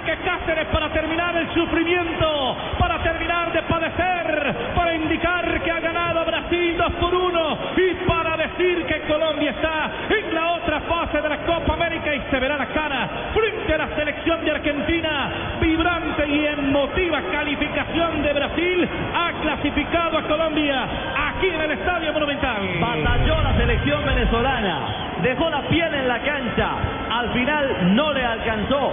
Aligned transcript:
Cáceres 0.00 0.66
para 0.72 0.88
terminar 0.88 1.36
el 1.36 1.52
sufrimiento, 1.52 2.56
para 2.78 3.02
terminar 3.02 3.52
de 3.52 3.62
padecer, 3.62 4.54
para 4.74 4.94
indicar 4.94 5.60
que 5.62 5.70
ha 5.70 5.80
ganado 5.80 6.24
Brasil 6.24 6.76
2 6.76 6.92
por 6.94 7.14
1 7.14 7.58
y 7.76 7.94
para 8.06 8.36
decir 8.36 8.86
que 8.86 9.00
Colombia 9.02 9.50
está 9.50 9.90
en 10.08 10.34
la 10.34 10.52
otra 10.52 10.80
fase 10.80 11.20
de 11.20 11.28
la 11.28 11.38
Copa 11.38 11.74
América 11.74 12.14
y 12.14 12.22
se 12.30 12.40
verá 12.40 12.56
la 12.56 12.66
cara 12.66 13.08
frente 13.34 13.74
a 13.74 13.78
la 13.78 13.96
selección 13.96 14.44
de 14.44 14.50
Argentina, 14.50 15.30
vibrante 15.60 16.26
y 16.26 16.46
emotiva 16.46 17.20
calificación 17.30 18.22
de 18.22 18.32
Brasil, 18.32 18.88
ha 19.14 19.32
clasificado 19.42 20.18
a 20.18 20.22
Colombia 20.22 20.88
aquí 21.28 21.48
en 21.48 21.60
el 21.60 21.70
Estadio 21.72 22.12
Monumental. 22.12 22.62
Batalló 22.80 23.42
la 23.42 23.56
selección 23.56 24.04
venezolana, 24.04 25.09
dejó 25.22 25.50
la 25.50 25.62
piel 25.68 25.92
en 25.94 26.08
la 26.08 26.18
cancha, 26.20 26.70
al 27.10 27.32
final 27.32 27.94
no 27.94 28.12
le 28.12 28.24
alcanzó. 28.24 28.92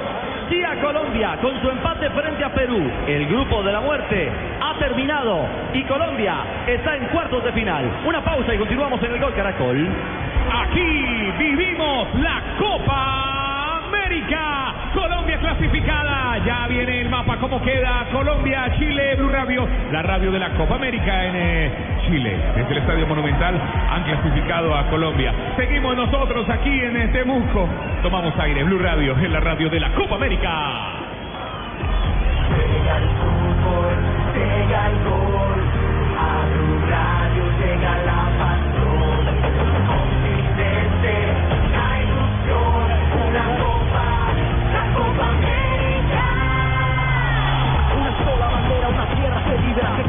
Sí 0.50 0.64
a 0.64 0.80
Colombia 0.82 1.38
con 1.42 1.60
su 1.62 1.70
empate 1.70 2.10
frente 2.12 2.44
a 2.44 2.54
Perú. 2.54 2.90
El 3.06 3.28
grupo 3.28 3.64
de 3.64 3.72
la 3.72 3.82
muerte 3.82 4.32
ha 4.62 4.78
terminado 4.80 5.46
y 5.74 5.84
Colombia 5.84 6.36
está 6.66 6.96
en 6.96 7.06
cuartos 7.08 7.44
de 7.44 7.52
final. 7.52 7.84
Una 8.06 8.24
pausa 8.24 8.54
y 8.54 8.58
continuamos 8.58 9.02
en 9.04 9.14
el 9.14 9.20
Gol 9.20 9.34
Caracol. 9.34 9.88
Aquí 10.50 11.32
vivimos 11.38 12.08
la 12.16 12.42
Copa 12.58 13.37
América. 13.88 14.92
Colombia 14.94 15.38
clasificada. 15.40 16.38
Ya 16.46 16.68
viene 16.68 17.02
el 17.02 17.10
mapa. 17.10 17.38
¿Cómo 17.38 17.62
queda? 17.62 18.08
Colombia, 18.12 18.72
Chile, 18.78 19.16
Blue 19.16 19.30
Radio. 19.30 19.68
La 19.92 20.02
radio 20.02 20.32
de 20.32 20.40
la 20.40 20.52
Copa 20.52 20.76
América 20.76 21.26
en 21.26 21.36
eh, 21.36 21.72
Chile. 22.08 22.38
Desde 22.56 22.72
el 22.72 22.78
Estadio 22.80 23.08
Monumental 23.08 23.60
han 23.90 24.04
clasificado 24.04 24.76
a 24.76 24.90
Colombia. 24.90 25.34
Seguimos 25.58 25.96
nosotros 25.96 26.50
aquí 26.50 26.80
en 26.82 26.98
eh, 26.98 27.08
Temuco. 27.10 27.68
Tomamos 28.02 28.34
aire. 28.40 28.64
Blue 28.64 28.80
Radio 28.80 29.16
en 29.18 29.34
la 29.34 29.40
radio 29.40 29.70
de 29.70 29.80
la 29.80 29.90
Copa 29.94 30.16
América. 30.16 30.50
El 34.36 34.68
el 34.68 35.04
gol, 35.04 35.57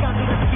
candidat. 0.00 0.47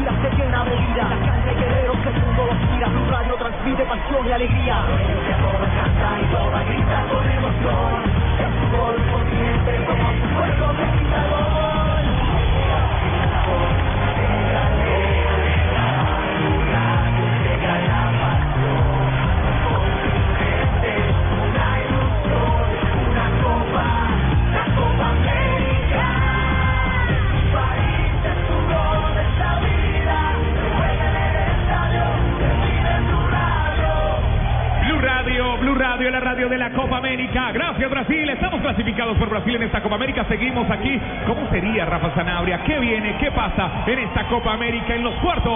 América. 40.22 40.24
Seguimos 40.28 40.70
aquí. 40.70 41.00
¿Cómo 41.26 41.48
sería 41.50 41.84
Rafa 41.84 42.14
Sanabria? 42.14 42.62
¿Qué 42.64 42.78
viene? 42.78 43.16
¿Qué 43.18 43.30
pasa 43.30 43.84
en 43.86 43.98
esta 43.98 44.24
Copa 44.24 44.54
América 44.54 44.94
en 44.94 45.02
los 45.02 45.14
cuartos? 45.16 45.52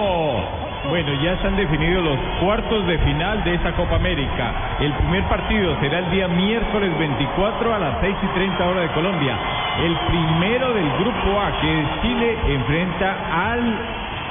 Bueno, 0.89 1.11
ya 1.21 1.35
se 1.41 1.47
han 1.47 1.57
definido 1.57 2.01
los 2.01 2.17
cuartos 2.39 2.87
de 2.87 2.97
final 2.99 3.43
de 3.43 3.55
esta 3.55 3.73
Copa 3.73 3.95
América. 3.95 4.77
El 4.79 4.93
primer 4.93 5.23
partido 5.23 5.75
será 5.81 5.99
el 5.99 6.11
día 6.11 6.27
miércoles 6.27 6.97
24 6.97 7.73
a 7.73 7.79
las 7.79 7.95
6 8.01 8.15
y 8.23 8.27
30 8.27 8.67
hora 8.67 8.81
de 8.81 8.87
Colombia. 8.89 9.35
El 9.83 9.95
primero 10.07 10.73
del 10.73 10.89
grupo 10.99 11.41
A, 11.41 11.59
que 11.59 11.81
es 11.81 12.01
Chile, 12.01 12.37
enfrenta 12.47 13.15
al 13.51 13.75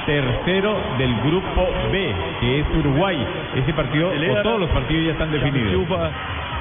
tercero 0.05 0.77
del 0.97 1.15
grupo 1.21 1.67
B, 1.91 2.15
que 2.39 2.59
es 2.61 2.65
Uruguay. 2.79 3.17
Ese 3.55 3.73
partido, 3.73 4.09
o 4.09 4.41
todos 4.41 4.59
los 4.61 4.69
partidos 4.71 5.05
ya 5.05 5.11
están 5.11 5.31
definidos. 5.31 5.87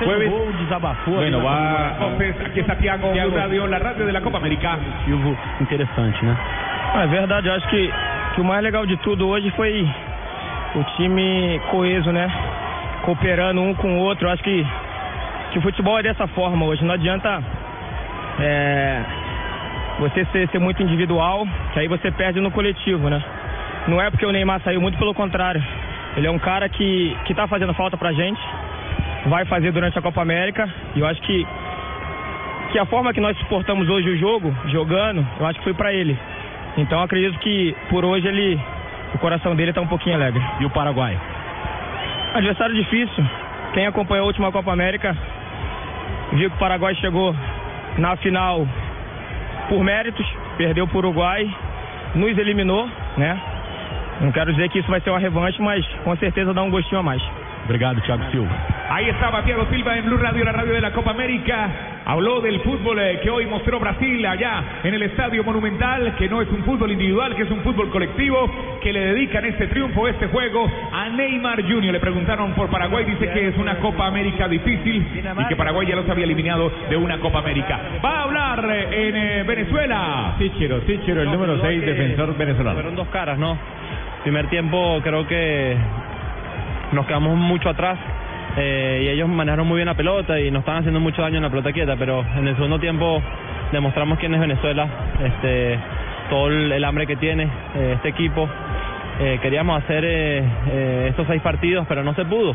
Jueves. 0.04 0.28
Bueno, 1.06 1.42
va. 1.42 1.92
Entonces, 2.00 2.34
aquí 2.46 2.60
está 2.60 2.76
Tiago, 2.76 3.12
Blue 3.28 3.36
Radio, 3.36 3.66
la 3.66 3.78
radio 3.78 4.06
de 4.06 4.12
la 4.12 4.20
Copa 4.20 4.38
América. 4.38 4.78
interessante, 5.60 6.24
né? 6.24 6.36
Ah, 6.94 7.04
É 7.04 7.06
verdade, 7.06 7.48
eu 7.48 7.54
acho 7.54 7.66
que, 7.68 7.90
que 8.34 8.40
o 8.40 8.44
mais 8.44 8.62
legal 8.62 8.84
de 8.86 8.96
tudo 8.98 9.26
hoje 9.28 9.50
foi 9.52 9.86
o 10.74 10.84
time 10.96 11.60
coeso, 11.70 12.10
né? 12.12 12.30
Cooperando 13.02 13.60
um 13.60 13.74
com 13.74 13.96
o 13.96 14.00
outro. 14.00 14.26
Eu 14.28 14.32
acho 14.32 14.42
que, 14.42 14.66
que 15.52 15.58
o 15.58 15.62
futebol 15.62 15.98
é 15.98 16.02
dessa 16.02 16.26
forma 16.28 16.64
hoje. 16.66 16.84
Não 16.84 16.94
adianta 16.94 17.42
é, 18.40 19.00
você 19.98 20.24
ser, 20.26 20.48
ser 20.48 20.58
muito 20.58 20.82
individual, 20.82 21.46
que 21.72 21.78
aí 21.80 21.88
você 21.88 22.10
perde 22.10 22.40
no 22.40 22.50
coletivo, 22.50 23.08
né? 23.08 23.22
Não 23.88 24.00
é 24.00 24.10
porque 24.10 24.26
o 24.26 24.32
Neymar 24.32 24.60
saiu, 24.62 24.80
muito 24.80 24.98
pelo 24.98 25.14
contrário. 25.14 25.62
Ele 26.16 26.26
é 26.26 26.30
um 26.30 26.38
cara 26.38 26.68
que, 26.68 27.16
que 27.24 27.34
tá 27.34 27.46
fazendo 27.46 27.72
falta 27.74 27.96
pra 27.96 28.12
gente, 28.12 28.40
vai 29.26 29.44
fazer 29.44 29.72
durante 29.72 29.98
a 29.98 30.02
Copa 30.02 30.22
América, 30.22 30.68
e 30.94 31.00
eu 31.00 31.06
acho 31.06 31.20
que 31.22 31.46
que 32.70 32.78
a 32.78 32.86
forma 32.86 33.12
que 33.12 33.20
nós 33.20 33.38
suportamos 33.38 33.88
hoje 33.88 34.10
o 34.10 34.18
jogo, 34.18 34.54
jogando, 34.66 35.26
eu 35.38 35.46
acho 35.46 35.58
que 35.58 35.64
foi 35.64 35.74
pra 35.74 35.92
ele. 35.92 36.18
Então 36.76 37.00
acredito 37.00 37.38
que 37.38 37.74
por 37.88 38.04
hoje 38.04 38.26
ele, 38.26 38.60
o 39.14 39.18
coração 39.18 39.54
dele 39.54 39.72
tá 39.72 39.80
um 39.80 39.86
pouquinho 39.86 40.16
alegre. 40.16 40.42
E 40.60 40.66
o 40.66 40.70
Paraguai? 40.70 41.16
Adversário 42.34 42.74
difícil. 42.74 43.24
Quem 43.72 43.86
acompanhou 43.86 44.24
a 44.24 44.26
última 44.26 44.52
Copa 44.52 44.72
América 44.72 45.16
viu 46.32 46.50
que 46.50 46.56
o 46.56 46.58
Paraguai 46.58 46.94
chegou 46.96 47.34
na 47.98 48.16
final 48.16 48.66
por 49.68 49.82
méritos, 49.82 50.26
perdeu 50.58 50.86
para 50.86 50.96
o 50.96 50.98
Uruguai, 50.98 51.48
nos 52.14 52.36
eliminou, 52.36 52.88
né? 53.16 53.40
Não 54.20 54.32
quero 54.32 54.52
dizer 54.52 54.68
que 54.70 54.80
isso 54.80 54.90
vai 54.90 55.00
ser 55.00 55.10
uma 55.10 55.18
revanche, 55.18 55.60
mas 55.62 55.86
com 56.04 56.16
certeza 56.16 56.52
dá 56.52 56.62
um 56.62 56.70
gostinho 56.70 57.00
a 57.00 57.02
mais. 57.02 57.22
Obrigado, 57.64 58.00
Thiago 58.02 58.24
Silva. 58.30 58.75
Ahí 58.88 59.08
estaba 59.08 59.42
Thiago 59.42 59.66
Silva 59.66 59.96
en 59.96 60.06
Blue 60.06 60.16
Radio, 60.16 60.44
la 60.44 60.52
radio 60.52 60.74
de 60.74 60.80
la 60.80 60.92
Copa 60.92 61.10
América. 61.10 62.02
Habló 62.04 62.40
del 62.40 62.60
fútbol 62.60 63.00
eh, 63.00 63.18
que 63.20 63.28
hoy 63.28 63.44
mostró 63.46 63.80
Brasil 63.80 64.24
allá 64.24 64.80
en 64.84 64.94
el 64.94 65.02
Estadio 65.02 65.42
Monumental, 65.42 66.14
que 66.14 66.28
no 66.28 66.40
es 66.40 66.48
un 66.50 66.62
fútbol 66.62 66.92
individual, 66.92 67.34
que 67.34 67.42
es 67.42 67.50
un 67.50 67.62
fútbol 67.62 67.90
colectivo, 67.90 68.78
que 68.80 68.92
le 68.92 69.00
dedican 69.00 69.44
este 69.44 69.66
triunfo, 69.66 70.06
este 70.06 70.28
juego 70.28 70.70
a 70.92 71.08
Neymar 71.08 71.62
Jr. 71.62 71.92
Le 71.92 71.98
preguntaron 71.98 72.52
por 72.52 72.70
Paraguay, 72.70 73.04
dice 73.04 73.28
que 73.32 73.48
es 73.48 73.58
una 73.58 73.76
Copa 73.80 74.06
América 74.06 74.46
difícil 74.46 75.04
y 75.36 75.48
que 75.48 75.56
Paraguay 75.56 75.88
ya 75.88 75.96
los 75.96 76.08
había 76.08 76.24
eliminado 76.24 76.70
de 76.88 76.96
una 76.96 77.18
Copa 77.18 77.40
América. 77.40 77.80
Va 78.04 78.20
a 78.20 78.22
hablar 78.22 78.64
eh, 78.70 79.08
en 79.08 79.16
eh, 79.16 79.42
Venezuela. 79.42 80.36
Tichero, 80.38 80.82
Tichero, 80.82 81.22
el 81.22 81.32
número 81.32 81.60
6, 81.60 81.80
defensor 81.80 82.36
venezolano. 82.36 82.74
Fueron 82.74 82.94
dos 82.94 83.08
caras, 83.08 83.36
¿no? 83.36 83.58
Primer 84.22 84.46
tiempo 84.46 85.00
creo 85.02 85.26
que 85.26 85.76
nos 86.92 87.04
quedamos 87.04 87.36
mucho 87.36 87.68
atrás 87.68 87.98
eh, 88.56 89.02
y 89.04 89.08
ellos 89.08 89.28
manejaron 89.28 89.66
muy 89.66 89.76
bien 89.76 89.86
la 89.86 89.94
pelota 89.94 90.40
y 90.40 90.50
nos 90.50 90.60
estaban 90.60 90.80
haciendo 90.80 91.00
mucho 91.00 91.22
daño 91.22 91.36
en 91.36 91.42
la 91.42 91.50
pelota 91.50 91.72
quieta, 91.72 91.96
pero 91.96 92.24
en 92.36 92.48
el 92.48 92.54
segundo 92.54 92.78
tiempo 92.78 93.22
demostramos 93.72 94.18
quién 94.18 94.34
es 94.34 94.40
Venezuela, 94.40 94.88
este, 95.22 95.78
todo 96.30 96.48
el, 96.48 96.84
hambre 96.84 97.06
que 97.06 97.16
tiene 97.16 97.44
eh, 97.74 97.92
este 97.96 98.08
equipo. 98.08 98.48
Eh, 99.18 99.38
queríamos 99.40 99.82
hacer 99.82 100.04
eh, 100.06 101.06
estos 101.08 101.26
seis 101.26 101.40
partidos, 101.42 101.86
pero 101.88 102.04
no 102.04 102.14
se 102.14 102.24
pudo. 102.24 102.54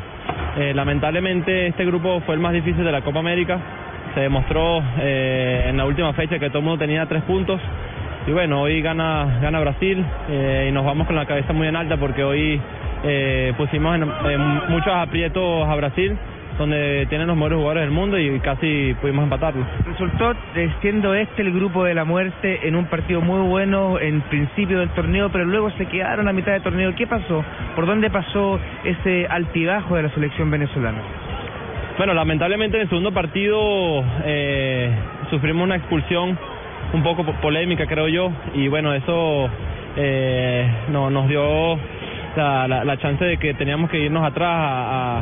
Lamentablemente 0.74 1.68
este 1.68 1.86
grupo 1.86 2.22
fue 2.26 2.36
el 2.36 2.42
más 2.42 2.52
difícil 2.52 2.84
de 2.84 2.92
la 2.92 3.02
Copa 3.02 3.20
América. 3.20 3.58
Se 4.14 4.20
demostró 4.20 4.84
en 5.00 5.78
la 5.78 5.86
última 5.86 6.12
fecha 6.12 6.38
que 6.38 6.50
todo 6.50 6.60
el 6.60 6.66
mundo 6.66 6.80
tenía 6.80 7.06
tres 7.06 7.24
puntos. 7.24 7.62
Y 8.28 8.32
bueno, 8.32 8.62
hoy 8.62 8.82
gana, 8.82 9.40
gana 9.42 9.62
Brasil 9.62 10.06
y 10.68 10.72
nos 10.74 10.86
vamos 10.86 11.08
con 11.08 11.16
la 11.16 11.26
cabeza 11.26 11.54
muy 11.54 11.68
en 11.68 11.78
alta 11.78 11.96
porque 11.96 12.26
hoy 12.26 12.60
eh, 13.04 13.54
pusimos 13.58 13.96
en, 13.96 14.04
en 14.32 14.42
muchos 14.70 14.94
aprietos 14.94 15.68
a 15.68 15.76
Brasil, 15.76 16.18
donde 16.58 17.06
tienen 17.10 17.28
los 17.28 17.36
mejores 17.36 17.58
jugadores 17.58 17.84
del 17.84 17.92
mundo 17.92 18.20
y 18.20 18.40
casi 18.42 18.94
pudimos 19.02 19.24
empatarlo. 19.24 19.66
Resultó 19.88 20.34
siendo 20.82 21.14
este 21.16 21.42
el 21.42 21.54
grupo 21.54 21.84
de 21.86 21.94
la 21.96 22.04
muerte 22.04 22.68
en 22.68 22.76
un 22.76 22.86
partido 22.86 23.22
muy 23.22 23.48
bueno 23.48 23.98
en 24.00 24.22
principio 24.22 24.80
del 24.80 24.90
torneo, 24.90 25.30
pero 25.32 25.46
luego 25.46 25.72
se 25.72 25.86
quedaron 25.88 26.28
a 26.28 26.34
mitad 26.34 26.52
del 26.52 26.62
torneo. 26.62 26.94
¿Qué 26.96 27.08
pasó? 27.08 27.44
¿Por 27.76 27.86
dónde 27.88 28.10
pasó 28.10 28.60
ese 28.84 29.26
altibajo 29.28 29.96
de 29.96 30.04
la 30.04 30.10
selección 30.10 30.52
venezolana? 30.52 31.00
Bueno, 31.98 32.14
lamentablemente 32.14 32.78
en 32.78 32.84
el 32.84 32.90
segundo 32.90 33.12
partido 33.12 34.04
eh, 34.26 34.92
sufrimos 35.30 35.64
una 35.64 35.78
expulsión 35.78 36.38
un 36.94 37.04
poco 37.04 37.24
po- 37.24 37.34
polémica, 37.42 37.86
creo 37.86 38.08
yo, 38.08 38.32
y 38.54 38.68
bueno, 38.68 38.94
eso 38.94 39.50
eh, 39.98 40.68
no, 40.92 41.10
nos 41.10 41.28
dio 41.28 41.78
la, 42.36 42.68
la, 42.86 42.98
chance 42.98 43.24
de 43.24 43.38
que 43.38 43.54
teníamos 43.54 43.90
que 43.90 44.00
irnos 44.00 44.24
atrás 44.24 44.50
a, 44.50 45.22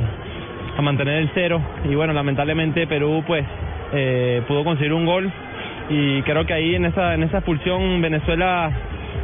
a- 0.77 0.81
mantener 0.81 1.15
el 1.15 1.29
cero, 1.33 1.61
y 1.89 1.95
bueno, 1.95 2.13
lamentablemente 2.13 2.88
Perú 2.88 3.21
pues 3.27 3.44
eh, 3.94 4.41
pudo 4.47 4.63
conseguir 4.63 4.94
un 4.94 5.06
gol. 5.06 5.29
Y 5.89 6.21
creo 6.21 6.45
que 6.45 6.53
ahí 6.53 6.75
en 6.75 6.85
esa, 6.85 7.15
en 7.15 7.23
esa 7.23 7.38
expulsión 7.39 8.01
Venezuela 8.01 8.71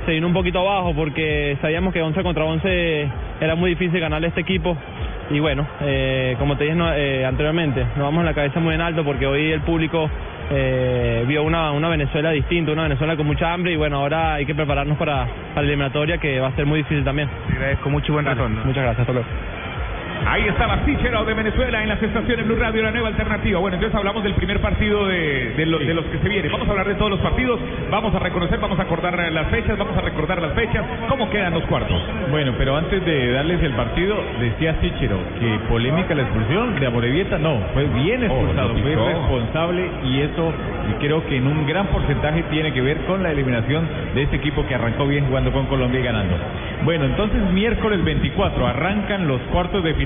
se 0.06 0.12
vino 0.12 0.28
un 0.28 0.34
poquito 0.34 0.60
abajo 0.60 0.94
porque 0.96 1.58
sabíamos 1.62 1.94
que 1.94 2.02
11 2.02 2.24
contra 2.24 2.44
11 2.44 3.08
era 3.40 3.56
muy 3.56 3.70
difícil 3.70 4.00
ganarle 4.00 4.28
a 4.28 4.30
este 4.30 4.42
equipo. 4.42 4.76
Y 5.30 5.40
bueno, 5.40 5.66
eh, 5.82 6.36
como 6.40 6.58
te 6.58 6.66
dije 6.66 6.76
no, 6.76 6.92
eh, 6.94 7.24
anteriormente, 7.26 7.82
nos 7.96 8.00
vamos 8.06 8.20
en 8.22 8.26
la 8.26 8.34
cabeza 8.34 8.60
muy 8.60 8.76
en 8.76 8.82
alto 8.82 9.04
porque 9.06 9.26
hoy 9.26 9.52
el 9.52 9.62
público 9.62 10.10
eh, 10.52 11.24
vio 11.28 11.44
una, 11.44 11.72
una 11.72 11.90
Venezuela 11.90 12.32
distinta, 12.32 12.72
una 12.72 12.84
Venezuela 12.84 13.16
con 13.16 13.26
mucha 13.26 13.52
hambre 13.52 13.74
y 13.74 13.76
bueno, 13.76 13.98
ahora 13.98 14.36
hay 14.36 14.46
que 14.46 14.56
prepararnos 14.56 14.98
para, 14.98 15.26
para 15.26 15.62
la 15.62 15.68
eliminatoria 15.68 16.18
que 16.18 16.40
va 16.40 16.48
a 16.48 16.56
ser 16.56 16.66
muy 16.66 16.80
difícil 16.80 17.04
también. 17.04 17.30
Agradezco 17.52 17.90
mucho 17.90 18.12
y 18.12 18.14
buen 18.14 18.26
retorno. 18.26 18.62
Muchas 18.66 18.84
gracias, 18.84 19.02
hasta 19.02 19.14
luego. 19.14 19.28
Ahí 20.28 20.48
estaba 20.48 20.84
Sichero 20.86 21.24
de 21.26 21.34
Venezuela 21.34 21.82
en 21.84 21.90
las 21.90 22.02
estaciones 22.02 22.46
Blue 22.46 22.56
Radio, 22.58 22.82
la 22.84 22.92
nueva 22.92 23.10
alternativa. 23.10 23.60
Bueno, 23.60 23.76
entonces 23.76 23.98
hablamos 23.98 24.24
del 24.24 24.34
primer 24.34 24.60
partido 24.60 25.06
de, 25.08 25.54
de, 25.56 25.66
lo- 25.66 25.80
de 25.80 25.94
los 25.94 26.06
que 26.06 26.18
se 26.20 26.30
vienen. 26.30 26.52
Vamos 26.52 26.68
a 26.68 26.72
hablar 26.72 26.88
de 26.88 26.96
todos 26.96 27.12
los 27.12 27.20
partidos, 27.20 27.60
vamos 27.92 28.14
a 28.16 28.20
reconocer, 28.20 28.60
vamos 28.60 28.80
a 28.80 28.84
acordar 28.84 29.18
las 29.32 29.48
fechas, 29.48 29.78
vamos 29.78 29.96
a 29.98 30.02
recordar 30.02 30.42
las 30.42 30.54
fechas, 30.54 30.84
cómo 31.10 31.30
quedan 31.30 31.54
los 31.54 31.64
cuartos. 31.66 32.02
Bueno, 32.32 32.54
pero 32.58 32.76
antes 32.76 33.04
de 33.06 33.32
darles 33.32 33.62
el 33.62 33.74
partido, 33.74 34.16
decía 34.40 34.76
Sichero 34.82 35.18
que 35.40 35.60
polémica 35.70 36.16
la 36.16 36.24
expulsión 36.24 36.80
de 36.80 36.88
Amorevieta. 36.88 37.38
No, 37.38 37.60
fue 37.74 37.84
bien 37.86 38.24
expulsado, 38.24 38.70
lo 38.70 38.74
fue 38.80 39.14
responsable 39.14 39.90
y 40.06 40.22
eso 40.22 40.54
y 40.92 40.94
creo 41.06 41.26
que 41.28 41.38
en 41.38 41.48
un 41.48 41.68
gran 41.68 41.88
porcentaje 41.88 42.44
tiene 42.50 42.74
que 42.74 42.82
ver 42.82 42.98
con 43.06 43.22
la 43.24 43.32
eliminación 43.32 43.88
de 44.14 44.24
este 44.24 44.38
equipo 44.38 44.66
que 44.68 44.76
arrancó 44.76 45.06
bien 45.08 45.26
jugando 45.28 45.52
con 45.52 45.66
Colombia 45.68 46.00
y 46.00 46.04
ganando. 46.04 46.36
Bueno, 46.84 47.06
entonces 47.06 47.42
miércoles 47.52 48.04
24 48.04 48.68
arrancan 48.68 49.28
los 49.28 49.40
cuartos 49.52 49.84
de 49.84 49.94
final. 49.94 50.05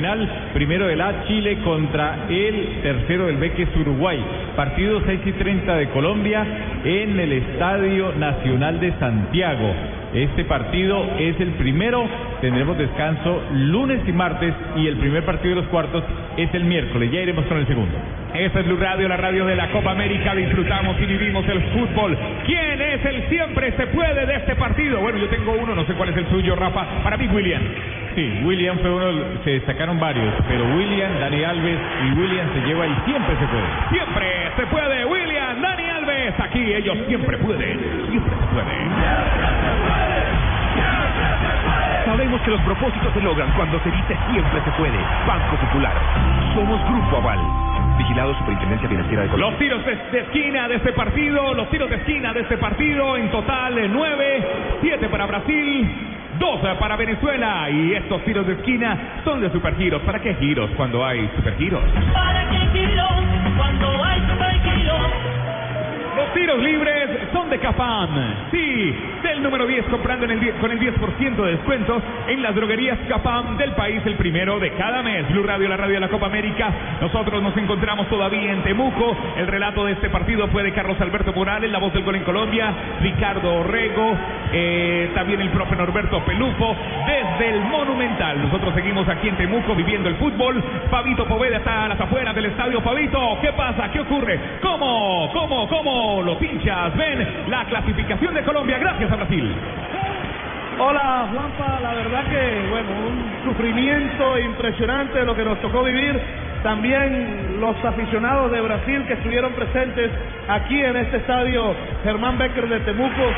Primero 0.53 0.87
del 0.87 1.01
A, 1.01 1.25
Chile 1.27 1.57
contra 1.61 2.25
el 2.29 2.79
tercero 2.81 3.27
del 3.27 3.35
B, 3.35 3.51
que 3.51 3.63
es 3.63 3.75
Uruguay. 3.75 4.17
Partido 4.55 5.01
6 5.05 5.19
y 5.25 5.31
30 5.33 5.75
de 5.75 5.89
Colombia 5.89 6.45
en 6.85 7.19
el 7.19 7.33
Estadio 7.33 8.13
Nacional 8.15 8.79
de 8.79 8.93
Santiago. 8.93 9.73
Este 10.13 10.45
partido 10.45 11.05
es 11.19 11.39
el 11.39 11.49
primero, 11.51 12.07
tendremos 12.39 12.77
descanso 12.77 13.43
lunes 13.53 13.99
y 14.07 14.13
martes 14.13 14.53
y 14.77 14.87
el 14.87 14.95
primer 14.97 15.23
partido 15.23 15.55
de 15.55 15.61
los 15.61 15.69
cuartos 15.69 16.03
es 16.37 16.51
el 16.53 16.63
miércoles. 16.63 17.11
Ya 17.11 17.19
iremos 17.19 17.45
con 17.45 17.57
el 17.57 17.67
segundo. 17.67 17.95
Esta 18.33 18.61
es 18.61 18.65
Blue 18.65 18.77
Radio, 18.77 19.07
la 19.09 19.17
radio 19.17 19.45
de 19.45 19.55
la 19.55 19.69
Copa 19.71 19.91
América. 19.91 20.33
Disfrutamos 20.33 20.95
y 21.01 21.05
vivimos 21.05 21.45
el 21.49 21.61
fútbol. 21.73 22.17
¿Quién 22.45 22.81
es 22.81 23.05
el 23.05 23.27
siempre 23.27 23.73
se 23.73 23.87
puede 23.87 24.25
de 24.25 24.35
este 24.35 24.55
partido? 24.55 25.01
Bueno, 25.01 25.19
yo 25.19 25.27
tengo 25.27 25.51
uno, 25.51 25.75
no 25.75 25.85
sé 25.85 25.93
cuál 25.93 26.09
es 26.09 26.17
el 26.17 26.27
suyo, 26.29 26.55
Rafa. 26.55 26.85
Para 27.03 27.17
mí, 27.17 27.27
William. 27.27 27.61
Sí, 28.19 28.42
William 28.44 28.77
fue 28.80 28.92
uno, 28.92 29.06
se 29.45 29.51
destacaron 29.51 29.98
varios, 29.98 30.33
pero 30.45 30.66
William, 30.75 31.10
Dani 31.21 31.42
Alves 31.42 31.80
y 32.04 32.19
William 32.19 32.48
se 32.54 32.68
lleva 32.68 32.86
y 32.86 32.94
siempre 33.06 33.33
se 33.39 33.48
puede. 33.48 33.63
Siempre 33.92 34.27
se 34.57 34.66
puede, 34.66 35.06
William, 35.06 35.62
Dani 35.62 35.83
Alves. 35.83 36.33
Aquí 36.38 36.60
ellos 36.60 36.98
siempre 37.07 37.38
pueden, 37.38 37.80
siempre 38.12 38.36
se 38.36 38.45
puede. 38.51 38.75
Sabemos 42.04 42.42
que 42.42 42.51
los 42.51 42.62
propósitos 42.63 43.13
se 43.13 43.21
logran 43.21 43.54
cuando 43.56 43.80
se 43.80 43.89
dice 43.89 44.18
siempre 44.33 44.60
se 44.66 44.71
puede. 44.71 44.98
Banco 45.25 45.56
Popular. 45.56 45.94
Somos 46.56 46.83
Grupo 46.92 47.18
Aval. 47.24 47.39
Vigilado 48.00 48.33
Superintendencia 48.39 48.89
Financiera 48.89 49.24
de 49.24 49.30
Colombia. 49.30 49.50
Los 49.50 49.60
tiros 49.60 49.86
de, 49.86 49.95
de 50.12 50.19
esquina 50.25 50.68
de 50.68 50.75
este 50.75 50.92
partido, 50.92 51.54
los 51.54 51.69
tiros 51.69 51.89
de 51.89 51.95
esquina 51.95 52.33
de 52.33 52.42
este 52.42 52.57
partido, 52.57 53.16
en 53.16 53.31
total 53.31 53.75
nueve, 53.94 54.45
siete 54.81 55.07
para 55.07 55.25
Brasil, 55.25 55.89
dos 56.39 56.59
para 56.80 56.95
Venezuela. 56.95 57.69
Y 57.69 57.94
estos 57.94 58.24
tiros 58.24 58.47
de 58.47 58.53
esquina 58.53 59.21
son 59.24 59.41
de 59.41 59.51
supergiros. 59.51 60.01
¿Para 60.03 60.19
qué 60.19 60.33
giros 60.36 60.69
cuando 60.75 61.06
hay 61.06 61.30
supergiros? 61.36 61.83
¿Para 62.13 62.50
qué 62.50 62.57
giros 62.74 63.12
cuando 63.57 64.03
hay 64.03 64.21
supergiros? 64.21 65.01
Los 66.15 66.33
tiros 66.33 66.59
libres 66.59 67.09
son 67.31 67.50
de 67.50 67.59
Capam. 67.59 68.09
Sí, 68.51 68.95
del 69.21 69.44
número 69.44 69.68
10 69.68 69.86
comprando 69.86 70.25
en 70.25 70.31
el 70.31 70.39
10 70.39 70.56
con 70.56 70.71
el 70.71 70.80
10% 70.80 71.36
de 71.36 71.51
descuento 71.51 72.01
en 72.27 72.42
las 72.42 72.56
droguerías 72.56 72.98
Capam 73.07 73.57
del 73.57 73.71
país 73.71 74.01
el 74.06 74.16
primero 74.16 74.60
de 74.60 74.71
cada 74.74 75.04
mes. 75.04 75.27
Blue 75.30 75.44
Radio, 75.44 75.68
la 75.68 75.77
radio 75.77 75.95
de 75.95 76.00
la 76.00 76.10
Copa 76.10 76.27
América. 76.27 76.69
Nosotros 77.01 77.42
nos 77.42 77.56
encontramos 77.57 78.07
todavía 78.07 78.51
en 78.51 78.63
Temuco. 78.63 79.16
El 79.38 79.48
relato 79.48 79.86
de 79.86 79.94
este 79.94 80.10
partido 80.10 80.48
fue 80.50 80.63
de 80.63 80.74
Carlos 80.74 81.00
Alberto 81.01 81.33
Morales, 81.33 81.71
la 81.71 81.80
voz 81.80 81.94
del 81.94 82.04
gol 82.04 82.16
en 82.16 82.24
Colombia, 82.24 82.74
Ricardo 83.01 83.60
Orrego, 83.60 84.18
eh, 84.54 85.12
también 85.13 85.42
el 85.42 85.50
profe 85.50 85.75
Norberto 85.75 86.24
Pelupo, 86.24 86.75
desde 87.06 87.50
el 87.50 87.62
Monumental. 87.62 88.42
Nosotros 88.42 88.74
seguimos 88.74 89.07
aquí 89.10 89.27
en 89.27 89.38
Temuco 89.38 89.75
viviendo 89.75 90.10
el 90.10 90.16
fútbol. 90.16 90.63
Fabito 90.89 91.25
Poveda 91.25 91.57
está 91.57 91.86
a 91.86 91.88
las 91.89 92.00
afueras 92.00 92.36
del 92.36 92.45
estadio. 92.45 92.81
Fabito, 92.81 93.38
¿qué 93.42 93.51
pasa? 93.54 93.92
¿Qué 93.92 94.00
ocurre? 94.00 94.39
¿Cómo? 94.62 95.30
¿Cómo? 95.33 95.68
¿Cómo 95.68 96.21
los 96.24 96.42
hinchas 96.42 96.95
ven 96.95 97.45
la 97.48 97.66
clasificación 97.66 98.33
de 98.33 98.44
Colombia 98.44 98.77
gracias 98.77 99.08
Brasil? 99.15 99.51
Hola 100.79 101.27
Juanpa, 101.31 101.79
la 101.81 101.94
verdad 101.94 102.23
que 102.29 102.69
bueno, 102.69 102.89
un 103.07 103.44
sufrimiento 103.44 104.39
impresionante 104.39 105.25
lo 105.25 105.35
que 105.35 105.44
nos 105.44 105.59
tocó 105.61 105.83
vivir. 105.83 106.19
También 106.63 107.57
los 107.59 107.75
aficionados 107.83 108.51
de 108.51 108.61
Brasil 108.61 109.03
que 109.07 109.13
estuvieron 109.13 109.53
presentes 109.53 110.11
aquí 110.47 110.79
en 110.81 110.95
este 110.97 111.17
estadio 111.17 111.73
Germán 112.03 112.38
Becker 112.38 112.67
de 112.67 112.79
Temuco, 112.81 113.31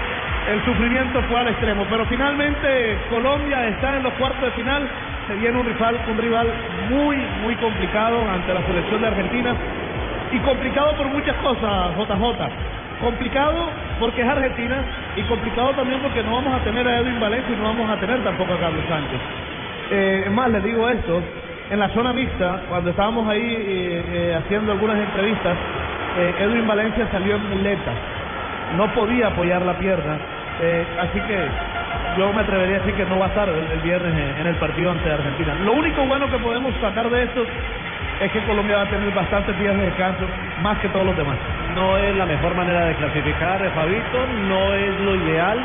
el 0.51 0.65
sufrimiento 0.65 1.21
fue 1.29 1.39
al 1.39 1.47
extremo. 1.47 1.85
Pero 1.89 2.05
finalmente 2.07 2.97
Colombia 3.09 3.67
está 3.69 3.97
en 3.97 4.03
los 4.03 4.13
cuartos 4.13 4.41
de 4.41 4.51
final. 4.51 4.87
Se 5.27 5.35
viene 5.35 5.59
un 5.59 5.65
rival, 5.65 5.97
un 6.09 6.17
rival 6.17 6.47
muy, 6.89 7.17
muy 7.43 7.55
complicado 7.55 8.17
ante 8.29 8.53
la 8.53 8.65
selección 8.65 9.01
de 9.01 9.07
Argentina. 9.07 9.55
Y 10.31 10.39
complicado 10.39 10.95
por 10.95 11.07
muchas 11.07 11.35
cosas, 11.37 11.95
JJ. 11.97 12.80
Complicado 13.01 13.69
porque 13.99 14.21
es 14.21 14.27
Argentina 14.27 14.83
y 15.15 15.23
complicado 15.23 15.71
también 15.73 15.99
porque 16.01 16.23
no 16.23 16.33
vamos 16.33 16.53
a 16.53 16.63
tener 16.63 16.87
a 16.87 16.99
Edwin 16.99 17.19
Valencia 17.19 17.53
y 17.53 17.57
no 17.57 17.63
vamos 17.63 17.89
a 17.89 17.99
tener 17.99 18.23
tampoco 18.23 18.53
a 18.53 18.59
Carlos 18.59 18.83
Sánchez. 18.87 19.19
Eh, 19.91 20.23
es 20.25 20.31
más, 20.31 20.49
les 20.49 20.63
digo 20.63 20.87
esto, 20.87 21.21
en 21.71 21.79
la 21.79 21.89
zona 21.89 22.13
mixta, 22.13 22.61
cuando 22.69 22.91
estábamos 22.91 23.27
ahí 23.27 23.41
eh, 23.41 24.03
eh, 24.07 24.37
haciendo 24.37 24.71
algunas 24.71 24.97
entrevistas, 24.97 25.57
eh, 26.17 26.35
Edwin 26.41 26.67
Valencia 26.67 27.07
salió 27.11 27.35
en 27.37 27.49
muleta, 27.49 27.91
no 28.77 28.87
podía 28.93 29.27
apoyar 29.27 29.61
la 29.63 29.77
pierna, 29.79 30.17
eh, 30.61 30.85
así 30.99 31.19
que 31.21 31.47
yo 32.17 32.31
me 32.33 32.41
atrevería 32.41 32.75
a 32.75 32.79
decir 32.79 32.93
que 32.95 33.05
no 33.05 33.17
va 33.17 33.25
a 33.25 33.29
estar 33.29 33.49
el, 33.49 33.79
viernes 33.81 34.13
en, 34.13 34.41
en 34.41 34.47
el 34.47 34.55
partido 34.55 34.91
ante 34.91 35.11
Argentina. 35.11 35.55
Lo 35.63 35.73
único 35.73 36.05
bueno 36.05 36.29
que 36.29 36.37
podemos 36.37 36.73
sacar 36.81 37.09
de 37.09 37.23
esto 37.23 37.45
es 38.19 38.31
que 38.31 38.39
Colombia 38.41 38.77
va 38.77 38.83
a 38.83 38.89
tener 38.89 39.11
bastantes 39.13 39.57
días 39.57 39.75
de 39.75 39.85
descanso, 39.85 40.25
más 40.61 40.77
que 40.79 40.89
todos 40.89 41.05
los 41.05 41.17
demás. 41.17 41.37
No 41.75 41.97
es 41.97 42.15
la 42.15 42.25
mejor 42.25 42.55
manera 42.55 42.85
de 42.85 42.95
clasificar, 42.95 43.65
eh, 43.65 43.69
Fabito, 43.73 44.27
no 44.49 44.73
es 44.73 44.99
lo 45.01 45.15
ideal, 45.15 45.59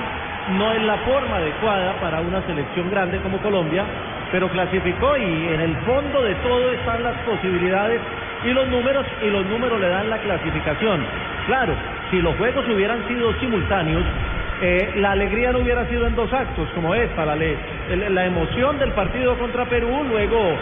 no 0.57 0.73
es 0.73 0.83
la 0.83 0.99
forma 0.99 1.37
adecuada 1.37 1.95
para 2.01 2.21
una 2.21 2.43
selección 2.43 2.91
grande 2.91 3.19
como 3.19 3.39
Colombia, 3.39 3.85
pero 4.31 4.49
clasificó 4.49 5.17
y 5.17 5.49
en 5.49 5.61
el 5.61 5.77
fondo 5.79 6.23
de 6.23 6.35
todo 6.37 6.71
están 6.73 7.03
las 7.03 7.17
posibilidades 7.23 8.01
y 8.45 8.53
los 8.53 8.69
números 8.69 9.05
y 9.21 9.31
los 9.31 9.47
números 9.47 9.81
le 9.81 9.89
dan 9.89 10.09
la 10.09 10.19
clasificación. 10.19 11.05
Claro, 11.47 11.75
si 12.11 12.23
los 12.23 12.37
juegos 12.37 12.65
hubieran 12.69 13.07
sido 13.09 13.33
simultáneos, 13.41 14.05
eh, 14.63 14.93
la 14.97 15.13
alegría 15.13 15.53
no 15.53 15.59
hubiera 15.59 15.87
sido 15.87 16.07
en 16.07 16.15
dos 16.15 16.33
actos 16.33 16.69
como 16.75 16.95
esta, 16.95 17.27
la, 17.27 17.37
la 17.37 18.27
emoción 18.27 18.79
del 18.79 18.93
partido 18.93 19.37
contra 19.39 19.65
Perú, 19.65 20.05
luego 20.09 20.57